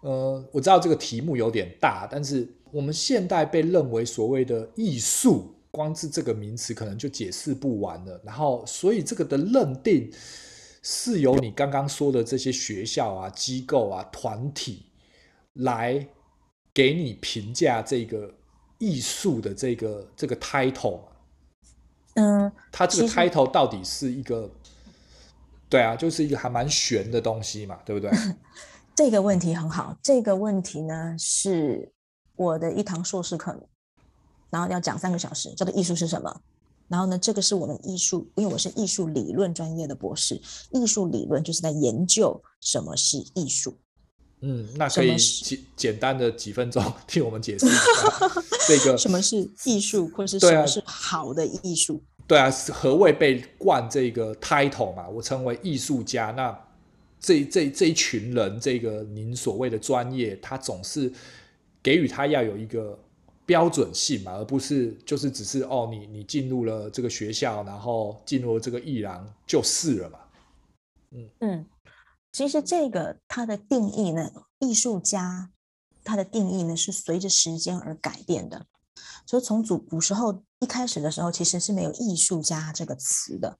[0.00, 8.20] 呃，我知道这个题目有点大，但是我们现代被认为所谓的艺术，光是这个名词可能就解释不完了。
[8.24, 10.10] 然后，所以这个的认定
[10.82, 14.86] 是由你刚刚说的这些学校啊、机构啊、团体
[15.54, 16.08] 来
[16.72, 18.34] 给你评价这个。
[18.82, 21.00] 艺术的这个这个 title，
[22.14, 24.50] 嗯，它这个 title 到底是一个，
[25.70, 28.10] 对啊，就是一个还蛮玄的东西嘛，对不对？
[28.96, 31.90] 这个问题很好，这个问题呢是
[32.36, 33.56] 我的一堂硕士课，
[34.50, 36.42] 然后要讲三个小时，叫做艺术是什么？
[36.88, 43.78] 然后呢，这个是我们艺术，因为我是艺术理论专业的博士，艺术理论就是在研究什么是艺术。
[44.42, 47.78] 嗯，那可以简简单的几分钟 替我们解释一下
[48.66, 52.02] 这个什么是艺术，或者是什么是好的艺术？
[52.30, 55.08] 对啊，何谓被冠这个 title 嘛？
[55.08, 56.56] 我称为艺术家，那
[57.18, 61.12] 这这这一群人，这个您所谓的专业，他总是
[61.82, 62.96] 给予他要有一个
[63.44, 70.18] 标准性嘛，而不是就是只是哦，你你进入了这个学校，然后进入了这个艺廊就是了嘛。
[71.10, 71.66] 嗯嗯。
[72.30, 75.50] 其实这个它的定义呢，艺术家
[76.04, 78.66] 它的定义呢是随着时间而改变的。
[79.26, 83.58] 所以从古古时候一开始的时候，其实是没有艺术家这个词的，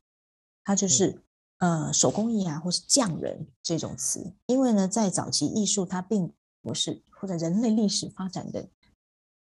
[0.64, 1.22] 它就是、
[1.58, 4.34] 嗯、呃手工艺啊，或是匠人这种词。
[4.46, 8.68] 因为呢，在早期艺术它并不是或者人类历史发展的。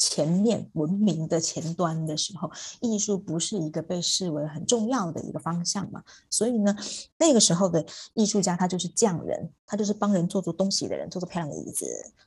[0.01, 6.75] 前面文明的前端的时候，艺术不是一个被视为很重要的一个方向嘛，所以呢，
[7.19, 7.85] 那个时候的
[8.15, 11.85] 艺术家他就是匠人，他就是帮人做做东西的人，做做漂亮的椅子，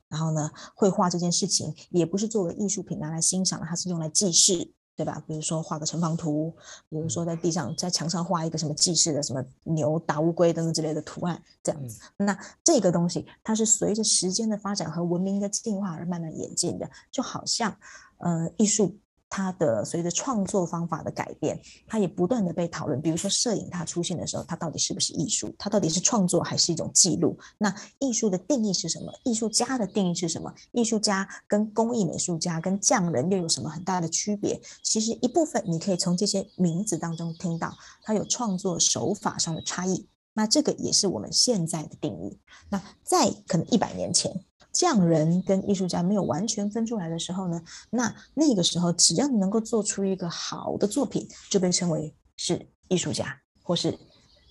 [0.08, 4.72] 然后呢，绘画这件事情也不是作为艺术品拿来欣赏的，它是用来记事。
[4.96, 5.22] 对吧？
[5.26, 6.52] 比如说画个城防图，
[6.88, 12.00] 比如说在地上、在墙上画一个什么祭祀的什么牛打乌龟等等之类的图案，这样子。
[12.18, 17.76] 嗯、那这个东西它是随着时间的发展和文明的进化而慢慢演进的，就好像，
[18.18, 18.96] 呃，艺术。
[19.28, 23.02] 它的随着创作方法的改变，它也不断的被讨论。
[23.02, 25.52] 比如说摄影，它出现的时候，它到底是不是艺术？
[25.58, 27.36] 它到底是创作还是一种记录？
[27.58, 29.12] 那艺术的定义是什么？
[29.24, 30.54] 艺术家的定义是什么？
[30.70, 34.60] 艺术家跟工艺美术家跟匠人又有什么很大的区别？
[34.82, 40.08] 其实一部分你可以从这些名字当中听到，它有创作手法上的差异。
[40.36, 42.38] 那这个也是我们现在的定义。
[42.68, 44.44] 那在可能一百年前。
[44.74, 53.96] 匠人跟艺术家没有完全分出来的时候呢，那那个时候只要你能够做出一个好的作品，就被称为是艺术家，或是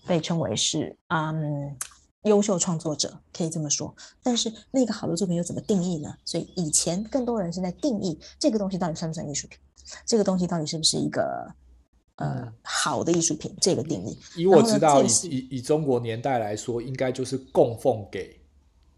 [0.07, 1.77] 被称为是嗯
[2.23, 3.93] 优秀创作者，可以这么说。
[4.23, 6.15] 但是那个好的作品又怎么定义呢？
[6.23, 9.59] 所以以前更多人是在定义这个东西到底算不算艺术品，
[10.05, 11.53] 这个东西到底是不是一个
[12.15, 13.53] 呃好的艺术品？
[13.59, 18.39] 这个定义，以我知道，以以以中国年代来说，应该就是供奉给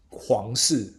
[0.08, 0.95] 皇室。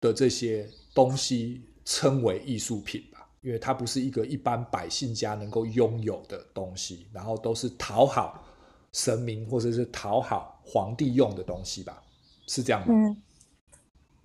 [0.00, 8.44] 的这些东西称为艺术品吧，因为它不是一个一般百姓家能够拥有的东西，然后都是讨好
[8.92, 12.02] 神明或者是讨好皇帝用的东西吧，
[12.46, 12.86] 是这样吗？
[12.88, 13.22] 嗯，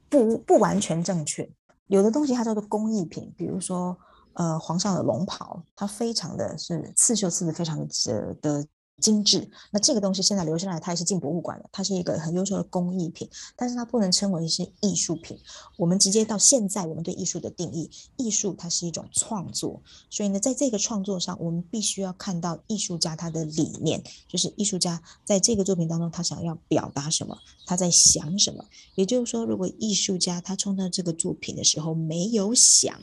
[0.10, 1.50] 不不完全正确，
[1.88, 3.98] 有的东西它叫做工艺品，比如说
[4.34, 8.68] 呃皇上的龙袍，它非常的是刺绣刺的非常的的。
[9.02, 15.38] 精致，那这个东西现在留下来，它也是进博物馆的，它是一个很优秀的工艺品，但是它不能称为是艺术品。
[15.78, 28.64] 我们直接到现在，我们对艺术的定义，艺术它是一种创作，所以呢，在这个创作上，我们必须要看到艺术家他的理念，就是艺术家在这个作品当中，他想要表达什么，他在想什么。
[28.96, 32.98] 也就是说，如果艺术家他创造这个作品的时候没有想。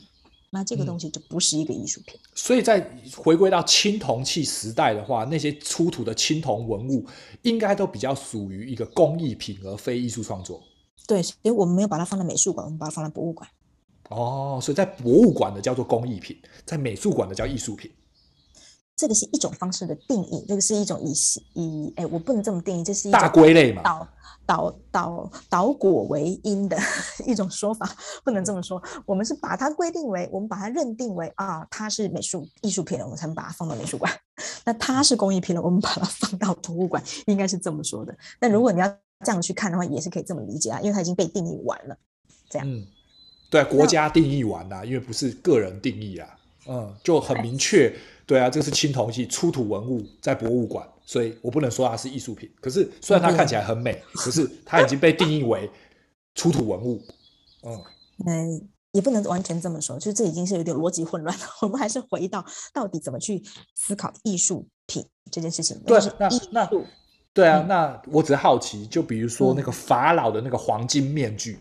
[0.53, 2.19] 那这个东西就不是一个艺术品。
[2.21, 2.85] 嗯，所以在
[3.15, 7.05] 回归到青铜器时代的话，那些出土的青铜文物
[7.43, 10.61] 应该都比较属于一个工艺品，而非艺术创作。
[11.07, 13.49] 对，所以我们没有把它放在美术馆，我们把它放在博物馆。
[14.09, 17.89] 哦，所以在博物馆的叫做工艺品，在美术馆的叫艺术品。
[18.97, 21.13] 这个是一种方式的定义，这个是一种以
[21.53, 23.81] 以哎，我不能这么定义，这是一大归类嘛？
[24.45, 26.77] 倒倒倒果为因的
[27.25, 27.89] 一种说法，
[28.23, 28.81] 不能这么说。
[29.05, 34.11] 我们是把它规定为，我们把它认定为啊，它是美术艺术品了，我们才能把它放到美术馆。
[34.65, 38.15] 那它是工艺品了，我们把它放到博物馆，应该是这么说的。
[38.39, 38.87] 那如果你要
[39.23, 41.95] 这样去看的话，也是可以这么理解啊，因为它已经被定义完了，
[42.49, 42.67] 这样。
[42.69, 42.85] 嗯，
[43.49, 46.27] 对，国家定义完了，因为不是个人定义啊，
[46.67, 47.93] 嗯，就很明确。
[48.25, 52.49] 对啊，这是青铜器出土文物，在博物馆，所以我不能说它是艺术品。
[52.61, 55.69] 可是虽然它看起来很美，可是它已经被定义为
[56.35, 57.01] 出土文物。
[57.63, 57.83] 嗯，
[58.25, 61.45] 嗯，也不能完全这么说，就是这已经是有点逻辑混乱了。
[61.63, 63.43] 我们还是回到到底怎么去
[63.75, 65.77] 思考艺术品这件事情。
[65.85, 66.69] 对，那那
[67.33, 71.59] 对啊，那我只是好奇，就比如说那个法老的那个黄金面具。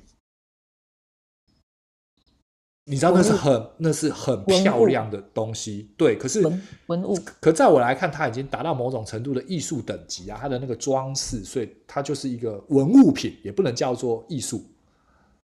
[2.90, 6.18] 你知道那是很那是很漂亮的东西，对。
[6.18, 14.64] 可是文文物，可在我来看，它已经达到某种程度的艺术等级啊，它的那个装饰，所以它就是一个文物品，也不能叫做艺术。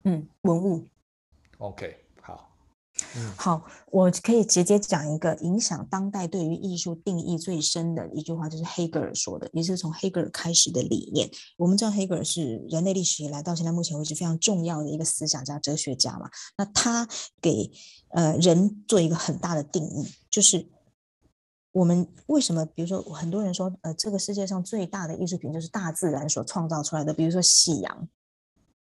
[0.04, 0.86] 嗯，文物。
[1.58, 1.98] OK。
[3.36, 11.30] 好，我可以直接讲一个影响当代对于艺术定义最深的一句话，就是黑格尔说的，也是从黑格尔开始的理念。
[11.58, 16.30] 我们知道黑格尔是人类历史以来到现在目前为止非常重要的一个思想家、哲学家嘛。
[16.58, 17.08] 那他
[17.42, 17.72] 给
[18.10, 20.68] 呃人做一个很大的定义，就是
[21.72, 28.08] 我们为什么，比如说很多人说，呃，这个世界上最大的艺术品就是大自然所创造出来的，比如说夕阳。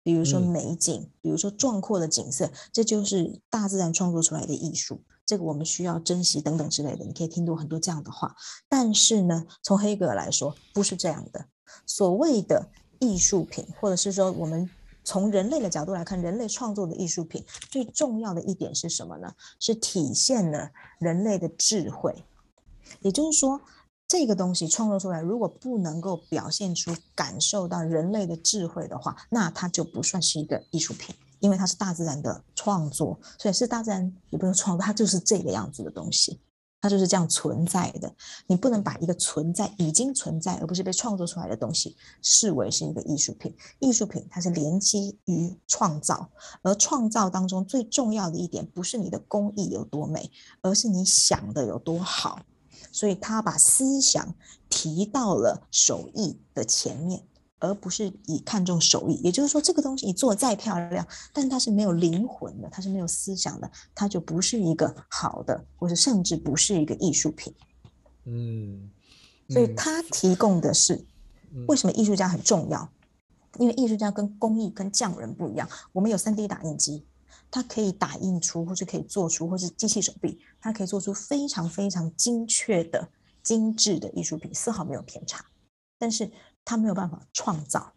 [0.09, 5.03] 比如说美景，嗯、比如说壮阔的景色，这就是大自然创作出来的艺术。
[5.27, 7.05] 这个我们需要珍惜等等之类的。
[7.05, 8.35] 你可以听到很多这样的话，
[8.71, 11.45] 但是呢，从黑格尔来说，不是这样的。
[11.85, 14.71] 所谓的艺术品，或者是说我们
[15.05, 19.35] 从人类的角度来看，人类创作的艺术品最重要的一点是什么呢？
[19.61, 22.25] 是体现了人类的智慧，
[23.03, 23.61] 也就是说。
[24.09, 36.41] 这个东西创作出来，如果不能够表现出感受到人类的智慧的话，那它就不算是一个艺术品，因为它是大自然的创作，所以是大自然也不能创作，它就是这个样子的东西，
[36.81, 38.11] 它就是这样存在的。
[38.47, 43.55] 你不能把一个存在已经存在而不是被创作出来的东西视为是一个艺术品。
[43.79, 46.31] 艺术品它是连接于创造，
[46.63, 50.31] 而创造当中最重要的一点不是你的工艺有多美，
[50.63, 52.41] 而是你想的有多好。
[52.99, 54.35] 所以他把思想
[54.69, 57.23] 提到了手艺的前面，
[57.61, 59.15] 而不是以看重手艺。
[59.23, 67.55] 也就是说，这个东西你做得再漂亮，但它是没有灵魂的，它是没有思想的，它就不是一个好的，或者甚至不是一个艺术品。
[68.25, 68.91] 嗯，
[69.49, 71.07] 所以他提供的是
[71.69, 72.91] 为什么艺术家很重要？
[73.61, 77.07] 因为艺术家跟工艺跟匠人不一样，我们有 3D 打印机。
[77.51, 83.11] 它可以打印出，或是可以做出，或是机器手臂，它可以做出非常非常精确的、
[83.43, 85.45] 精致的艺术品，丝毫没有偏差。
[85.99, 86.31] 但是
[86.65, 87.95] 它没有办法创造，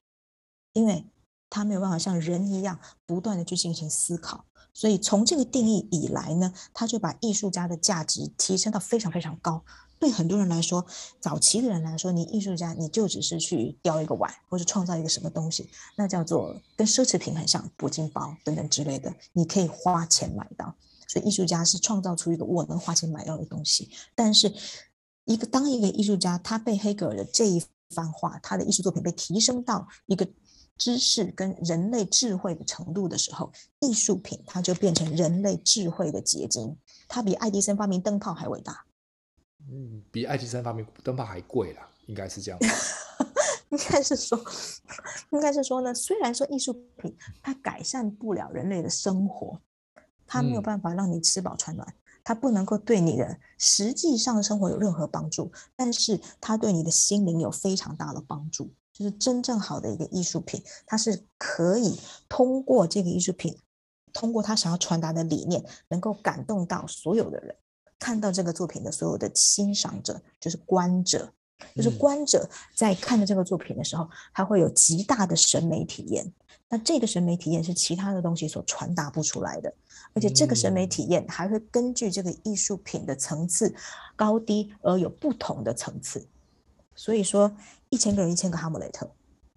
[0.73, 1.05] 因为
[1.49, 4.45] 它没有办法像人一样不断的去进行思考。
[4.73, 9.65] 所以从这个定义以来呢，他就把艺术家的价值提升到非常非常高。
[10.01, 10.83] 对很多人来说，
[11.19, 20.73] 早期的人来说，你艺术家你就只是去雕一个碗，或者创造一个什么东西，那叫做跟奢侈品很像，铂金包等等之类的，你可以花钱买到。
[21.07, 23.91] 所以艺术家是创造出一个我能花钱买到的东西。
[24.15, 24.51] 但是，
[25.25, 30.27] 一个当一个艺术家，他被黑格尔的这一番话，他的艺术作品被提升到一个
[30.79, 36.75] 知识跟人类智慧的程度的时候，艺术品它就变成人类智慧的结晶，
[37.07, 38.83] 它比爱迪生发明灯泡还伟大。
[39.69, 42.59] 嗯，比爱迪生发明灯泡还贵啦，应该是这样。
[43.69, 44.37] 应该是说，
[45.29, 49.61] 应该是说呢，虽然说艺术品它改善不了人类的生活，
[50.27, 58.73] 它没有办法让你吃饱穿暖，嗯、它不能够对你的实际上的生活有任何帮助，但是它对你的心灵有非常大的帮助。
[58.91, 61.97] 就是真正好的一个艺术品，它是可以
[62.27, 63.57] 通过这个艺术品，
[64.11, 67.55] 通过他想要传达的理念，能够感动到所有的人。
[68.01, 71.31] 看到这个作品的所有的欣赏者，就是观者，
[71.75, 76.33] 就是观者在看着这个作品的时候，他会有极大的审美体验。
[76.67, 79.71] 那这个审美体验是其他的东西所传达不出来的，
[80.15, 83.71] 而且这个审美体验还会根据这个艺术品的层次
[84.15, 86.25] 高低而有不同的层次。
[86.95, 87.55] 所以说，
[87.89, 89.07] 一千个人一千个哈姆雷特，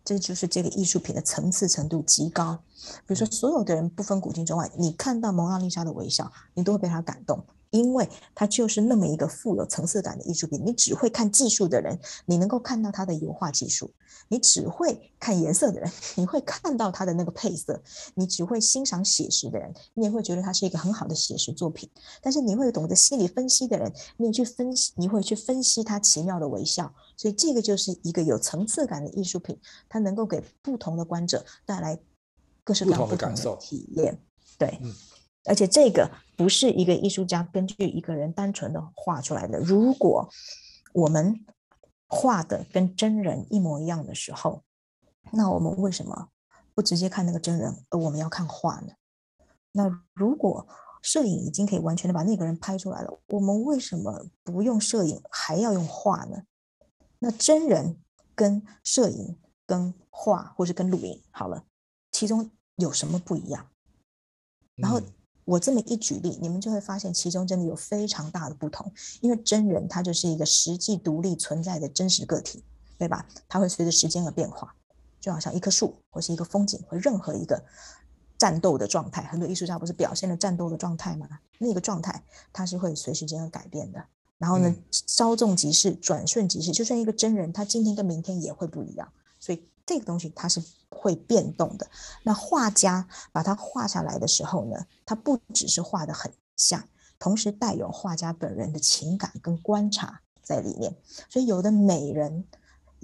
[0.04, 2.58] 这就是这个艺术品的层次程度极高。
[3.06, 7.42] 比如说，所有的人不分古今中外，你看到蒙娜丽莎的微笑，你都会被她感动。
[7.74, 10.62] 因为它就是那么一个富有层次感的艺术品。
[10.64, 13.90] 你只会看技术的人，你能够看到它的油画技术；
[14.28, 17.74] 你只会看颜色的人， 你会看到它的那个配色；
[18.14, 21.90] 你只会欣赏写实的人，你也会觉得它是一个很好的写实作品。
[22.22, 26.94] 但是你会懂得心理分析的人，你也去分析，你会去分析它奇妙的微笑。
[27.16, 29.58] 所以这个就是一个有层次感的艺术品，
[29.88, 31.98] 它能够给不同的观者带来
[32.62, 34.16] 各式各样不同的体验。
[34.56, 34.78] 对。
[34.80, 34.94] 嗯
[35.46, 39.58] 而且这个不是一个艺术家根据一个人单纯的画出来的。
[39.58, 40.28] 如果
[40.92, 41.44] 我们
[42.06, 44.62] 画的跟真人一模一样的时候，
[45.32, 46.30] 那我们为什么
[46.74, 48.92] 不直接看那个真人，而我们要看画呢？
[49.72, 50.66] 那如果
[51.02, 56.44] 摄影已经可以完全的把那个人拍出来了，我们为什么不用摄影，还要用画呢？
[57.18, 57.98] 那真人
[58.34, 61.64] 跟摄影跟画，或是跟录影，好了，
[62.12, 63.68] 其中有什么不一样？
[64.76, 65.02] 然后。
[65.44, 68.90] 我这么一举例，你们就会发现其中真的有非常大的不同。
[69.20, 72.64] 因为真人他就是一个实际独立存在的真实个体，
[72.98, 73.26] 对吧？
[73.48, 74.74] 他会随着时间而变化，
[75.20, 77.62] 就好像一棵树或是一个风景或任何一个
[78.38, 79.22] 战斗的状态。
[79.24, 81.28] 很多艺术家不是表现了战斗的状态吗？
[81.58, 84.04] 那个状态它是会随时间而改变的。
[84.38, 86.72] 然后呢，稍纵即逝，转瞬即逝。
[86.72, 89.08] 就算一个真人，他今天跟明天也会不一样。
[89.38, 90.62] 所以这个东西它是
[91.04, 91.86] 会变动的。
[92.22, 96.88] 那画家把它画下来的时候呢，他不只是画得很像，
[97.18, 100.96] 同时带有画家本人的情感跟观察在里面。
[101.28, 102.46] 所以有的美人。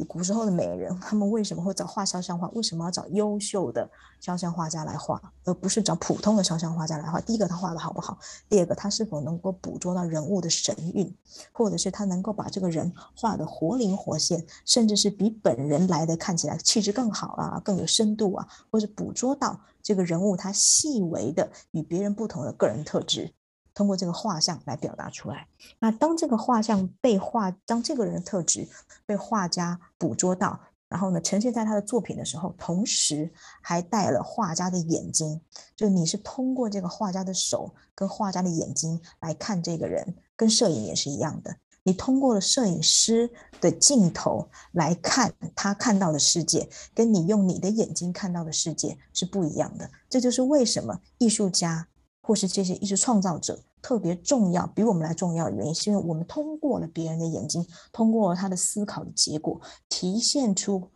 [0.05, 2.49] 古时候的美人，他们为什么会找画肖像画？
[2.49, 3.89] 为什么要找优秀的
[4.21, 7.21] 肖像画家来画，而不是找普通的肖像画家来画？
[7.21, 8.19] 第一个，他画的好不好？
[8.49, 11.15] 第二个，他是否能够捕捉到人物的神韵，
[11.53, 23.33] 或者是他能够把这个人画得活灵活现，甚至是比本人来的看起来气质更好啊，更有深度啊，或者捕捉到这个人物他细微的与别人不同的个人特质。
[23.81, 25.47] 通过这个画像来表达出来。
[25.79, 28.69] 那当这个画像被画，当这个人的特质
[29.07, 35.41] 被画家捕捉到，然后呢，呈现在他的作品的时候，同时还带了画家的眼睛，
[35.75, 41.57] 就你是通过这个画家的手跟画家的眼睛来看这个人，跟摄影也是一样的。
[41.83, 43.31] 你通过了摄影师
[43.63, 49.91] 的镜头来看他看到的世界，跟你用你的眼睛看到的世界是不一样的。
[50.11, 51.89] 这就是为什么艺术家
[52.31, 53.59] 或是这些艺术创造者。
[53.83, 60.89] 特别重要，比我们来重要的原因，是因为我们通过了别人的眼睛，通过了他的思考的结果，体现出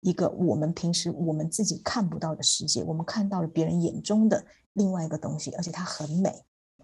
[0.00, 2.82] 一个我们平时我们自己看不到的世界。
[2.82, 6.30] 我们看到了别人眼中的另外一个东西，而且它很美，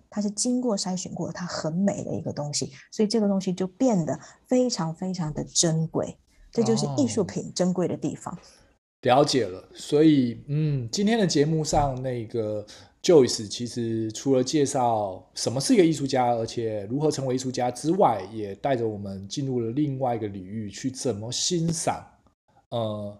[0.08, 6.16] 它是经过筛选过，它很美的一个东西，所以这个东西就变得非常非常的珍贵。
[6.50, 8.32] 这就是艺术品珍贵的地方。
[8.32, 8.38] 哦，
[9.02, 12.64] 了解了，所以嗯，今天的节目上那个。
[13.08, 22.04] Joyce 其实除了介绍什么是一个艺术家，而且如何成为艺术家之外，也带着我们进入了另外一个领域，去怎么欣赏
[22.68, 23.18] 呃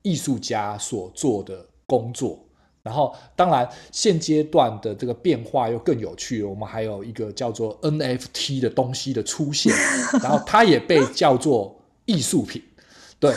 [0.00, 2.42] 艺术家所做的工作。
[2.82, 9.70] 然后，当然现阶段的这个变化又更有趣了，我们还有一个叫做 NFT 的东西的出现，
[10.22, 12.62] 然后它也被叫做艺术品。
[13.20, 13.34] 对，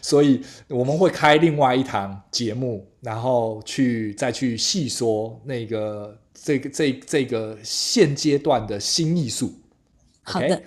[0.00, 9.52] 所以我们会开另外一堂节目，然后去再去细说那个这个这这个现阶段的新艺术。
[10.22, 10.62] 好的，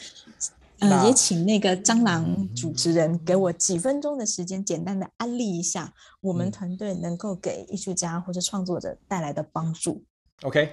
[0.81, 10.03] 嗯、呃，也请那个蟑螂主持人给我几分钟的时间，简单的安利一下我们团队能够给艺术家或者创作者带来的帮助。
[10.43, 10.69] OK，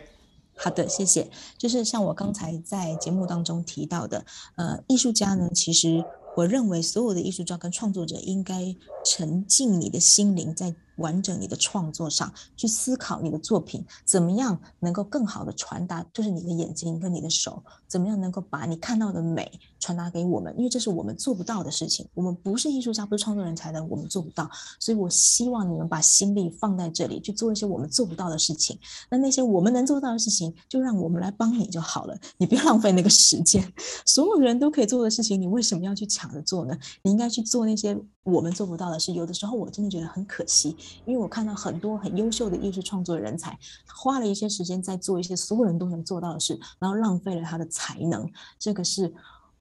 [0.54, 1.30] 好的，谢谢。
[1.56, 6.04] 就是像我刚才在节目当中提到的，呃，艺术家呢，其实。
[6.36, 8.74] 我认为所有的艺术家跟创作者应该
[9.04, 22.08] 沉浸你的心灵在完整你的创作上，去思考你的作品怎么样能够更好的传达，就是你的眼睛跟你的手怎么样能够把你看到的美传达给我们，因为这是我们做不到的事情。
[22.14, 24.50] 我们不是艺术家，不是创作人才能，我们做不到。
[24.80, 28.78] 所以我希望你们把心力放在这里，去做一些我们做不到的事情。
[29.10, 32.18] 那那些我们能做到的事情，就让我们来帮你就好了。
[32.38, 33.70] 你不要浪费那个时间。
[34.06, 36.74] 所有人都可以做的事情，你为什么要去抢着做呢？
[37.02, 39.12] 你应该去做那些我们做不到的事。
[39.12, 40.74] 有的时候我真的觉得很可惜。
[41.04, 48.26] 因为我看到很多很优秀的艺术创作人才，花了一些时间在做一些所有人都能做到的事，然后浪费了他的才能，
[48.58, 49.12] 这个是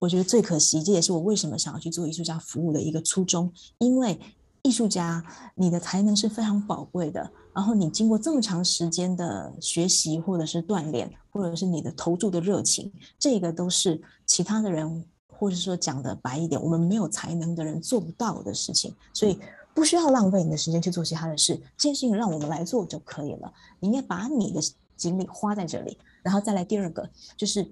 [0.03, 0.83] 我觉得最可惜。
[0.83, 3.49] 这也是我为什么想要去做艺术家服务的一个初衷。
[3.77, 4.19] 因为
[4.61, 5.23] 艺术家，
[5.55, 15.05] 你的才能是非常宝贵的，然后你经过这么长时间的学习，或者是锻炼，或者是你的投注的热情，这个都是其他的人，
[15.39, 19.39] 或者说讲的白一点，我们没有才能的人做不到的事情，所以。
[19.75, 23.51] 不需要浪费你的时间去做其他的事，这件事情让我们来做就可以了。
[23.79, 24.61] 你应该把你的
[24.95, 27.67] 精力花在这里，然后再来第二个就是。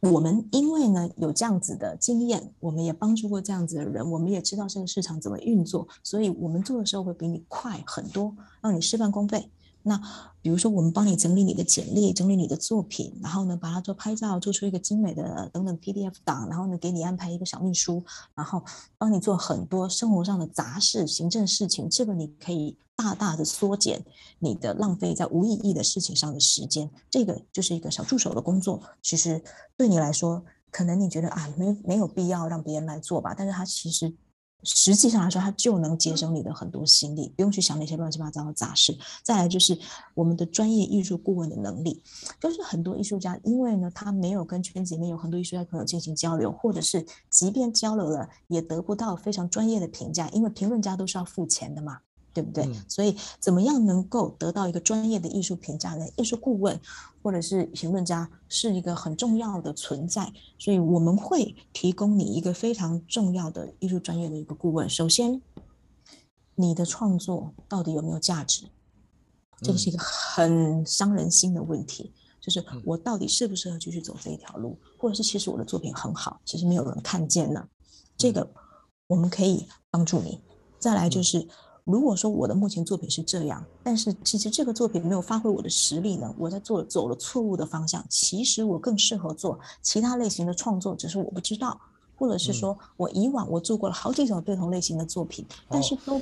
[0.00, 9.50] 我们因为呢有这样子的经验，我们也帮助过这样子的人，我们也知道这个市场怎么运作，所以我们做的时候会比你快很多，让你事半功倍。
[9.82, 10.00] 那
[10.42, 18.04] 比如说，我们帮你整理你的简历，整理你的作品，然后呢，把它做拍照，做出一个精美的等等 PDF 档，然后呢，给你安排一个小秘书，
[18.34, 18.62] 然后
[18.98, 21.88] 帮你做很多生活上的杂事、行政事情。
[21.88, 24.04] 这个你可以大大的缩减
[24.38, 26.90] 你的浪费在无意义的事情上的时间。
[27.10, 28.82] 这个就是一个小助手的工作。
[29.02, 29.42] 其实
[29.76, 34.14] 对你来说，可能你觉得啊，没没有必要让别人来做吧，但是他其实。
[34.62, 38.96] 实际上来说，它就能节省你的很多心力，不用去想那些乱七八糟的杂事。
[39.22, 39.78] 再来就是
[40.14, 42.02] 我们的专业艺术顾问的能力，
[42.40, 52.00] 就是很多艺术家，因为呢，他没有跟圈子里面有很多艺术家朋友进行交流，或者是即便交流了，也得不到非常专业的评价，因为评论家都是要付钱的嘛。
[52.32, 52.64] 对不对？
[52.64, 56.06] 嗯、所以怎么样能够得到一个专业的艺术评价呢？
[56.16, 56.80] 艺术顾问
[57.22, 64.88] 或者是评论家是一个很重要的存在，所以我们会提供你一个非常重要的艺术专业的一个顾问。
[64.88, 65.42] 首先，
[66.54, 68.66] 你的创作到底有没有价值？
[69.62, 77.68] 这个是一个很伤人心的问题，就是我到底适不适合继续走这一条路，或者是其实我的作品很好，其实没有人看见呢？
[78.16, 78.48] 这个
[79.08, 80.40] 我们可以帮助你。
[80.78, 81.48] 再来就是。
[81.84, 88.04] 如果说我的目前作品是这样，但是其实这个作品没有发挥我的实力呢，我在做走了错误的方向。
[88.08, 91.80] 其实我更适合做其他类型的创作，只是我不知道，
[92.16, 96.20] 或者是说我以往我做过了好几种不同类型的作品，但是都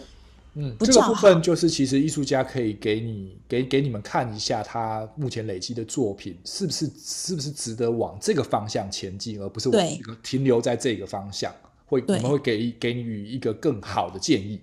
[0.54, 9.76] 嗯，这个部分就是其实艺术家可以给你给给你们看一下他目前累积的作品是不是是不是值得往这个方向前进，而不是我
[10.22, 11.54] 停留在这个方向，
[11.86, 14.60] 会我们会给给予一个更好的建议。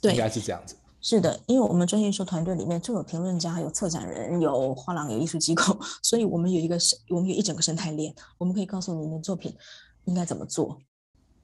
[0.00, 0.74] 对，应该是这样子。
[1.00, 9.54] 是的，因为我们专业艺术团队里面就有评论家，有策展人，有画廊，有艺术机构， 所以我们有一个生，我们有一整个生态链，我们可以告诉你的作品
[10.06, 10.78] 应该怎么做。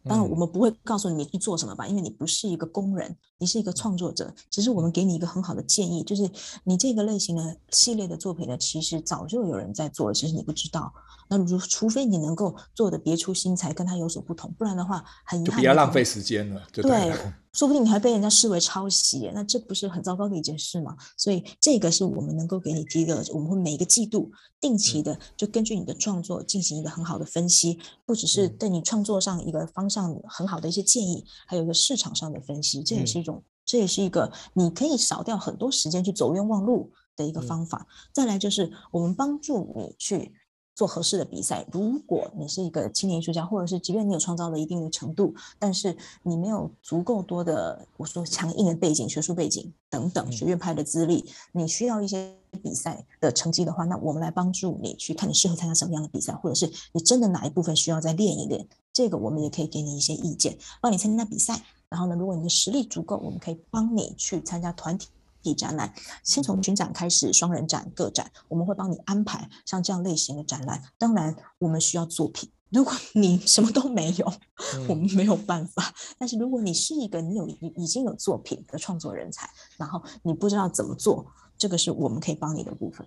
[0.05, 4.33] 当然，我们不会告诉你去做什么吧，因为你不是一个工人，你是一个创作者。
[4.49, 6.31] 只是我们给你一个很好的建议，就是
[6.63, 10.93] 你这个类型的系列的作品呢，其实早就有人在做了，其实你不知道。
[11.29, 16.63] 那如除非你能够做的别出心裁，跟他有所不同，不然的话，很遗憾，就不要浪费时间了。
[16.73, 17.13] 对，对，
[17.53, 20.95] 说不定你还被人家视为抄袭，那这不是很糟糕的一件事吗？
[21.17, 24.31] 所以这个是我们能够给你提的，我们会每个季度
[24.61, 33.32] 定期的就根据你的创作进行一个很好的分析，不只是对你创作上一个方向很好的一些建议，还有一个市场上的分析，这也是一种，
[33.65, 37.87] 这也是一个你可以少掉很多时间去走冤枉路的一个方法。
[38.13, 40.33] 再来就是我们帮助你去。
[40.75, 41.67] 做合适的比赛。
[41.71, 61.63] 如果你是一个青年艺术家，或者是即便你有创造了一定的程度，但是你没有足够多的，我说强硬的背景、学术背景等等学院派的资历，你需要一些比赛的成绩的话，那我们来帮助你去看你适合参加什么样的比赛，或者是你真的哪一部分需要再练一练，这个我们也可以给你一些意见，帮你参加比赛。
[61.93, 65.09] 然后呢，如果你的实力足够，我们可以帮你去参加团体。
[65.57, 70.81] 展览，先从群展开始，双人展、个展，我们会帮你安排像这样类型的展览。
[70.99, 72.49] 当然，我们需要作品。
[72.71, 74.33] 如果你什么都没有，
[74.77, 75.93] 嗯、我们没有办法。
[76.17, 81.27] 但是，如果你是一个你有已已经有作品的创作人才，然后你不知道怎么做，
[81.59, 83.05] 这个是我们可以帮你的部分。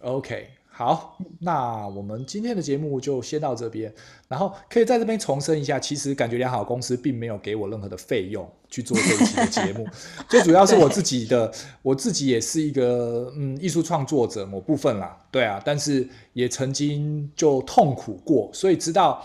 [0.00, 0.48] OK。
[0.76, 3.94] 好，那我们今天的节目就先到这边，
[4.26, 9.86] 然后可以在这边重申一下，其实感觉良好公司并没有给我任何的费用去做这一期的节目，
[10.28, 11.48] 最主要是我自己的，
[11.80, 19.24] 我自己也是一个嗯艺术创作者某部分啦，对啊，但是也曾经就痛苦过，所以知道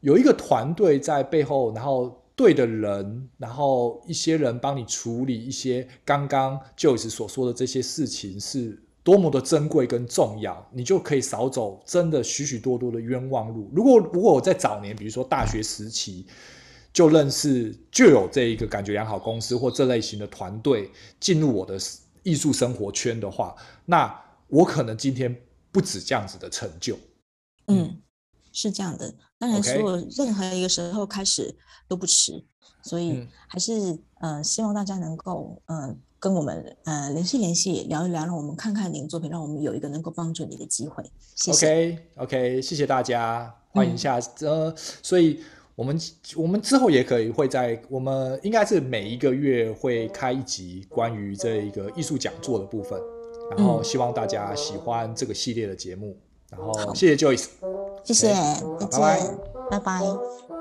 [0.00, 8.76] 有一个团队在背后，然后对的人，然后一些人帮你处理一些刚刚 Joyce 所说的这些事情是。
[9.10, 13.68] 多么的珍贵跟重要，你就可以少走真的许许多多的冤枉路。
[13.74, 16.24] 如果如果我在早年，比如说大学时期
[16.92, 20.88] 就认识，就有这一个感觉良好公司或这类型的团队
[21.18, 21.76] 进入我的
[22.22, 23.52] 艺术生活圈的话，
[23.84, 25.36] 那我可能今天
[25.72, 26.96] 不止这样子的成就。
[27.66, 28.00] 嗯，
[28.52, 29.12] 是这样的。
[29.40, 31.52] 当然，所有任何一个时候开始
[31.88, 32.44] 都不迟，
[32.80, 33.90] 所以还是、
[34.20, 35.96] 嗯、呃，希望大家能够呃。
[36.20, 41.02] 跟我们呃联系联系，聊一聊，让我们看看你的作品，让我们有一个能够帮助你的机会。
[41.34, 41.66] 谢谢。
[41.66, 45.40] OK OK，谢谢大家，欢迎下呃，所以
[45.74, 45.98] 我们
[46.36, 53.00] 我们之后也可以会在我们应该是每一个月会开一集关于这一个艺术讲座的部分，
[53.56, 56.16] 然后希望大家喜欢这个系列的节目。
[56.50, 57.46] 然后谢谢 Joyce，
[58.04, 59.36] 谢谢，再见，拜拜。
[59.70, 60.59] 拜拜。